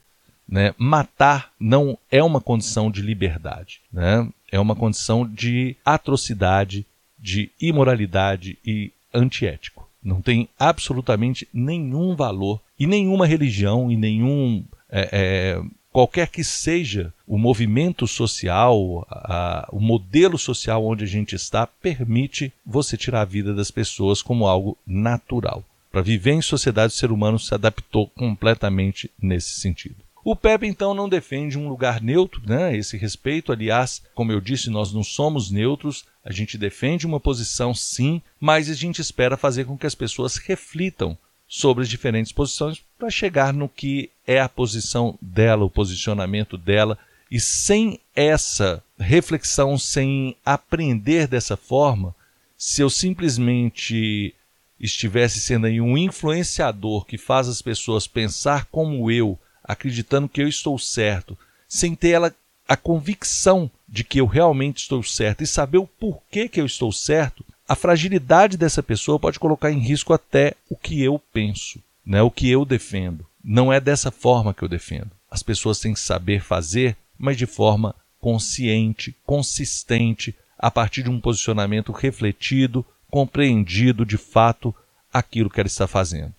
Né? 0.49 0.75
Matar 0.79 1.53
não 1.61 1.97
é 2.11 2.23
uma 2.23 2.41
condição 2.41 2.91
de 2.91 3.03
liberdade, 3.03 3.81
né? 3.93 4.29
é 4.51 4.59
uma 4.59 4.75
condição 4.75 5.29
de 5.29 5.77
atrocidade, 5.85 6.85
de 7.19 7.51
imoralidade 7.61 8.59
e 8.65 8.93
antiético. 9.13 9.89
Não 10.03 10.23
tem 10.23 10.49
absolutamente 10.59 11.47
nenhum 11.53 12.17
valor 12.17 12.61
e 12.79 12.87
nenhuma 12.87 13.27
religião 13.27 13.91
e 13.91 13.97
nenhum 13.97 14.65
é, 14.91 15.09
é, 15.13 15.63
qualquer 15.93 16.29
que 16.29 16.43
seja 16.43 17.13
o 17.27 17.39
movimento 17.39 18.07
social, 18.07 19.07
a, 19.11 19.69
o 19.73 19.81
modelo 19.81 20.39
social 20.39 20.85
onde 20.85 21.05
a 21.05 21.07
gente 21.07 21.35
está, 21.35 21.67
permite 21.67 22.53
você 22.65 22.97
tirar 22.97 23.23
a 23.23 23.27
vida 23.27 23.55
das 23.55 23.71
pessoas 23.71 24.23
como 24.23 24.47
algo 24.47 24.77
natural. 24.87 25.65
Para 25.91 26.03
viver 26.03 26.33
em 26.33 26.43
sociedade, 26.43 26.93
o 26.93 26.97
ser 26.97 27.11
humano 27.11 27.39
se 27.39 27.53
adaptou 27.53 28.07
completamente 28.09 29.11
nesse 29.21 29.61
sentido. 29.61 29.97
O 30.23 30.37
Pepe, 30.37 30.67
então, 30.67 30.93
não 30.93 31.09
defende 31.09 31.59
um 31.59 31.69
lugar 31.69 32.01
neutro, 32.03 32.43
né? 32.47 32.77
Esse 32.77 32.97
respeito, 32.97 33.51
aliás, 33.51 34.03
como 34.15 34.31
eu 34.31 34.41
disse, 34.41 34.69
nós 34.69 34.93
não 34.93 35.03
somos 35.03 35.51
neutros, 35.51 36.05
a 36.23 36.31
gente 36.31 36.59
defende 36.59 37.07
uma 37.07 37.19
posição 37.19 37.75
sim, 37.75 38.21
mas 38.39 38.69
a 38.69 38.75
gente 38.75 39.01
espera 39.01 39.37
fazer 39.37 39.65
com 39.65 39.79
que 39.79 39.87
as 39.87 39.95
pessoas 39.95 40.37
reflitam 40.37 41.17
sobre 41.53 41.83
as 41.83 41.89
diferentes 41.89 42.31
posições 42.31 42.81
para 42.97 43.11
chegar 43.11 43.53
no 43.53 43.69
que 43.69 44.09
é 44.25 44.41
a 44.41 44.49
posição 44.49 45.19
dela, 45.21 45.65
o 45.65 45.71
posicionamento 45.71 46.57
dela. 46.57 46.97
E 47.29 47.41
sem 47.41 47.99
essa 48.15 48.81
reflexão, 48.97 49.77
sem 49.77 50.37
aprender 50.47 51.27
dessa 51.27 51.57
forma, 51.57 52.15
se 52.57 52.81
eu 52.81 52.89
simplesmente 52.89 54.33
estivesse 54.79 55.41
sendo 55.41 55.67
aí 55.67 55.81
um 55.81 55.99
influenciador 55.99 57.05
que 57.05 57.19
faz 57.19 57.49
as 57.49 57.61
pessoas 57.61 58.07
pensar 58.07 58.67
como 58.67 59.11
eu, 59.11 59.37
acreditando 59.65 60.29
que 60.29 60.41
eu 60.41 60.47
estou 60.47 60.79
certo, 60.79 61.37
sem 61.69 61.97
ter 61.97 62.11
ela 62.11 62.35
a 62.69 62.77
convicção 62.77 63.69
de 63.89 64.05
que 64.05 64.21
eu 64.21 64.27
realmente 64.27 64.79
estou 64.79 65.03
certo 65.03 65.43
e 65.43 65.47
saber 65.49 65.79
o 65.79 65.87
porquê 65.87 66.49
que 66.49 66.61
eu 66.61 66.67
estou 66.67 66.93
certo, 66.93 67.45
a 67.71 67.77
fragilidade 67.77 68.57
dessa 68.57 68.83
pessoa 68.83 69.17
pode 69.17 69.39
colocar 69.39 69.71
em 69.71 69.79
risco 69.79 70.13
até 70.13 70.55
o 70.69 70.75
que 70.75 71.01
eu 71.05 71.21
penso, 71.33 71.81
né? 72.05 72.21
o 72.21 72.29
que 72.29 72.51
eu 72.51 72.65
defendo. 72.65 73.25
Não 73.45 73.73
é 73.73 73.79
dessa 73.79 74.11
forma 74.11 74.53
que 74.53 74.65
eu 74.65 74.69
defendo. 74.69 75.13
As 75.31 75.41
pessoas 75.41 75.79
têm 75.79 75.95
que 75.95 76.01
saber 76.01 76.43
fazer, 76.43 76.97
mas 77.17 77.37
de 77.37 77.47
forma 77.47 77.95
consciente, 78.21 79.15
consistente, 79.25 80.35
a 80.59 80.69
partir 80.69 81.05
de 81.05 81.11
um 81.11 81.21
posicionamento 81.21 81.93
refletido, 81.93 82.85
compreendido 83.09 84.05
de 84.05 84.17
fato 84.17 84.75
aquilo 85.13 85.49
que 85.49 85.61
ela 85.61 85.69
está 85.69 85.87
fazendo. 85.87 86.35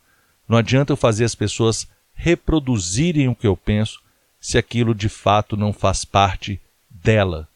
Não 0.49 0.57
adianta 0.57 0.91
eu 0.91 0.97
fazer 0.97 1.23
as 1.23 1.33
pessoas 1.33 1.87
reproduzirem 2.13 3.29
o 3.29 3.35
que 3.35 3.47
eu 3.47 3.55
penso 3.55 4.01
se 4.37 4.57
aquilo 4.57 4.93
de 4.93 5.07
fato 5.07 5.55
não 5.55 5.71
faz 5.71 6.03
parte 6.03 6.59
dela, 6.89 7.47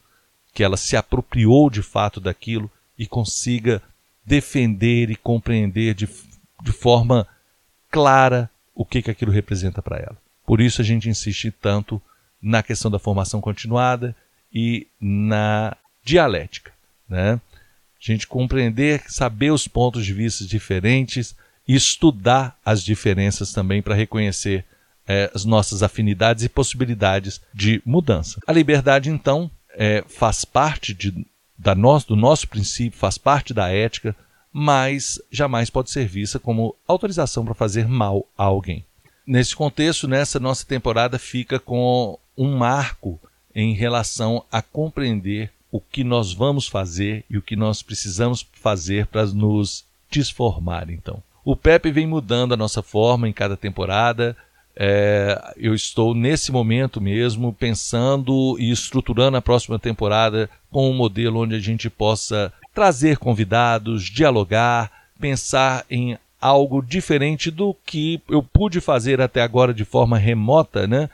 que 0.54 0.64
ela 0.64 0.78
se 0.78 0.96
apropriou 0.96 1.68
de 1.68 1.82
fato 1.82 2.18
daquilo 2.18 2.70
e 2.98 3.06
consiga 3.06 3.82
defender 4.24 5.10
e 5.10 5.16
compreender 5.16 5.94
de, 5.94 6.08
de 6.62 6.72
forma 6.72 7.26
clara 7.90 8.50
o 8.74 8.84
que, 8.84 9.02
que 9.02 9.10
aquilo 9.10 9.32
representa 9.32 9.80
para 9.80 9.98
ela. 9.98 10.16
Por 10.44 10.60
isso 10.60 10.80
a 10.80 10.84
gente 10.84 11.08
insiste 11.08 11.50
tanto 11.50 12.00
na 12.40 12.62
questão 12.62 12.90
da 12.90 12.98
formação 12.98 13.40
continuada 13.40 14.14
e 14.52 14.86
na 15.00 15.76
dialética. 16.04 16.72
Né? 17.08 17.32
A 17.32 17.40
gente 18.00 18.26
compreender, 18.26 19.02
saber 19.08 19.50
os 19.50 19.66
pontos 19.66 20.04
de 20.04 20.12
vista 20.12 20.44
diferentes, 20.44 21.34
e 21.66 21.74
estudar 21.74 22.58
as 22.64 22.82
diferenças 22.82 23.52
também 23.52 23.82
para 23.82 23.94
reconhecer 23.94 24.64
é, 25.06 25.30
as 25.34 25.44
nossas 25.44 25.82
afinidades 25.82 26.44
e 26.44 26.48
possibilidades 26.48 27.40
de 27.52 27.82
mudança. 27.84 28.40
A 28.46 28.52
liberdade, 28.52 29.10
então, 29.10 29.50
é, 29.70 30.04
faz 30.06 30.44
parte 30.44 30.94
de, 30.94 31.26
da 31.58 31.74
do 31.74 32.16
nosso 32.16 32.48
princípio, 32.48 32.98
faz 32.98 33.18
parte 33.18 33.54
da 33.54 33.68
ética, 33.68 34.14
mas 34.52 35.20
jamais 35.30 35.70
pode 35.70 35.90
ser 35.90 36.06
vista 36.06 36.38
como 36.38 36.74
autorização 36.86 37.44
para 37.44 37.54
fazer 37.54 37.86
mal 37.86 38.26
a 38.36 38.44
alguém. 38.44 38.84
Nesse 39.26 39.54
contexto, 39.56 40.06
nessa 40.06 40.38
nossa 40.38 40.64
temporada 40.64 41.18
fica 41.18 41.58
com 41.58 42.18
um 42.36 42.56
marco 42.56 43.20
em 43.54 43.74
relação 43.74 44.44
a 44.50 44.62
compreender 44.62 45.50
o 45.70 45.80
que 45.80 46.04
nós 46.04 46.32
vamos 46.32 46.68
fazer 46.68 47.24
e 47.28 47.36
o 47.36 47.42
que 47.42 47.56
nós 47.56 47.82
precisamos 47.82 48.46
fazer 48.52 49.06
para 49.06 49.26
nos 49.26 49.84
desformar, 50.10 50.90
então. 50.90 51.22
O 51.44 51.54
Pepe 51.54 51.90
vem 51.90 52.06
mudando 52.06 52.54
a 52.54 52.56
nossa 52.56 52.82
forma 52.82 53.28
em 53.28 53.32
cada 53.32 53.56
temporada. 53.56 54.36
É, 54.78 55.54
eu 55.56 55.74
estou 55.74 56.14
nesse 56.14 56.52
momento 56.52 57.00
mesmo 57.00 57.50
pensando 57.52 58.56
e 58.58 58.70
estruturando 58.70 59.38
a 59.38 59.42
próxima 59.42 59.78
temporada 59.78 60.50
com 60.70 60.90
um 60.90 60.94
modelo 60.94 61.40
onde 61.40 61.54
a 61.54 61.58
gente 61.58 61.88
possa 61.88 62.52
trazer 62.74 63.16
convidados, 63.16 64.04
dialogar, 64.04 64.92
pensar 65.18 65.86
em 65.88 66.18
algo 66.38 66.82
diferente 66.82 67.50
do 67.50 67.74
que 67.86 68.20
eu 68.28 68.42
pude 68.42 68.80
fazer 68.80 69.18
até 69.20 69.40
agora 69.40 69.72
de 69.72 69.84
forma 69.84 70.18
remota, 70.18 70.86
né? 70.86 71.08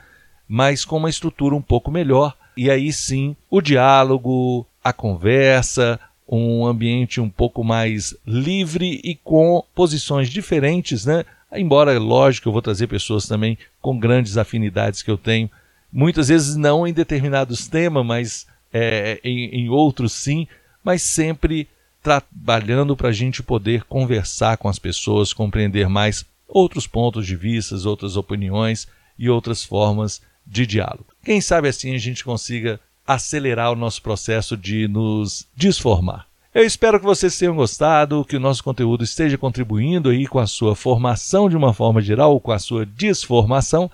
Mas 0.45 0.83
com 0.83 0.97
uma 0.97 1.09
estrutura 1.09 1.55
um 1.55 1.61
pouco 1.61 1.89
melhor. 1.89 2.35
E 2.57 2.69
aí 2.69 2.91
sim, 2.91 3.33
o 3.49 3.61
diálogo, 3.61 4.67
a 4.83 4.91
conversa, 4.91 5.97
um 6.27 6.65
ambiente 6.65 7.21
um 7.21 7.29
pouco 7.29 7.63
mais 7.63 8.15
livre 8.27 8.99
e 9.03 9.15
com 9.15 9.63
posições 9.73 10.29
diferentes, 10.29 11.05
né? 11.05 11.23
Embora, 11.55 11.97
lógico, 11.99 12.47
eu 12.47 12.53
vou 12.53 12.61
trazer 12.61 12.87
pessoas 12.87 13.27
também 13.27 13.57
com 13.81 13.97
grandes 13.97 14.37
afinidades 14.37 15.01
que 15.01 15.11
eu 15.11 15.17
tenho, 15.17 15.49
muitas 15.91 16.29
vezes 16.29 16.55
não 16.55 16.87
em 16.87 16.93
determinados 16.93 17.67
temas, 17.67 18.05
mas 18.05 18.47
é, 18.73 19.19
em, 19.23 19.49
em 19.49 19.69
outros 19.69 20.13
sim, 20.13 20.47
mas 20.83 21.03
sempre 21.03 21.67
trabalhando 22.01 22.97
para 22.97 23.09
a 23.09 23.13
gente 23.13 23.41
poder 23.41 23.83
conversar 23.83 24.57
com 24.57 24.67
as 24.67 24.77
pessoas, 24.77 25.31
compreender 25.31 25.87
mais 25.87 26.25
outros 26.47 26.85
pontos 26.85 27.25
de 27.25 27.35
vista, 27.35 27.75
outras 27.87 28.17
opiniões 28.17 28.87
e 29.17 29.29
outras 29.29 29.63
formas 29.63 30.21
de 30.45 30.65
diálogo. 30.65 31.05
Quem 31.23 31.39
sabe 31.39 31.69
assim 31.69 31.95
a 31.95 31.97
gente 31.97 32.23
consiga 32.23 32.79
acelerar 33.07 33.71
o 33.71 33.75
nosso 33.75 34.01
processo 34.01 34.57
de 34.57 34.87
nos 34.87 35.47
desformar. 35.55 36.27
Eu 36.53 36.63
espero 36.63 36.99
que 36.99 37.05
vocês 37.05 37.35
tenham 37.35 37.55
gostado, 37.55 38.23
que 38.23 38.37
o 38.37 38.39
nosso 38.39 38.63
conteúdo 38.63 39.03
esteja 39.03 39.39
contribuindo 39.39 40.09
aí 40.09 40.27
com 40.27 40.37
a 40.37 40.45
sua 40.45 40.75
formação 40.75 41.49
de 41.49 41.57
uma 41.57 41.73
forma 41.73 41.99
geral, 41.99 42.39
com 42.39 42.51
a 42.51 42.59
sua 42.59 42.85
desformação. 42.85 43.89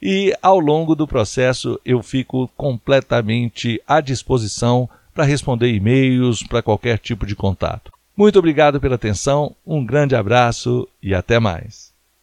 E 0.00 0.34
ao 0.40 0.58
longo 0.58 0.94
do 0.94 1.06
processo 1.06 1.78
eu 1.84 2.02
fico 2.02 2.48
completamente 2.56 3.78
à 3.86 4.00
disposição 4.00 4.88
para 5.12 5.24
responder 5.24 5.70
e-mails, 5.70 6.42
para 6.42 6.62
qualquer 6.62 6.98
tipo 6.98 7.26
de 7.26 7.36
contato. 7.36 7.92
Muito 8.16 8.38
obrigado 8.38 8.80
pela 8.80 8.94
atenção, 8.94 9.54
um 9.66 9.84
grande 9.84 10.16
abraço 10.16 10.88
e 11.02 11.14
até 11.14 11.38
mais. 11.38 11.92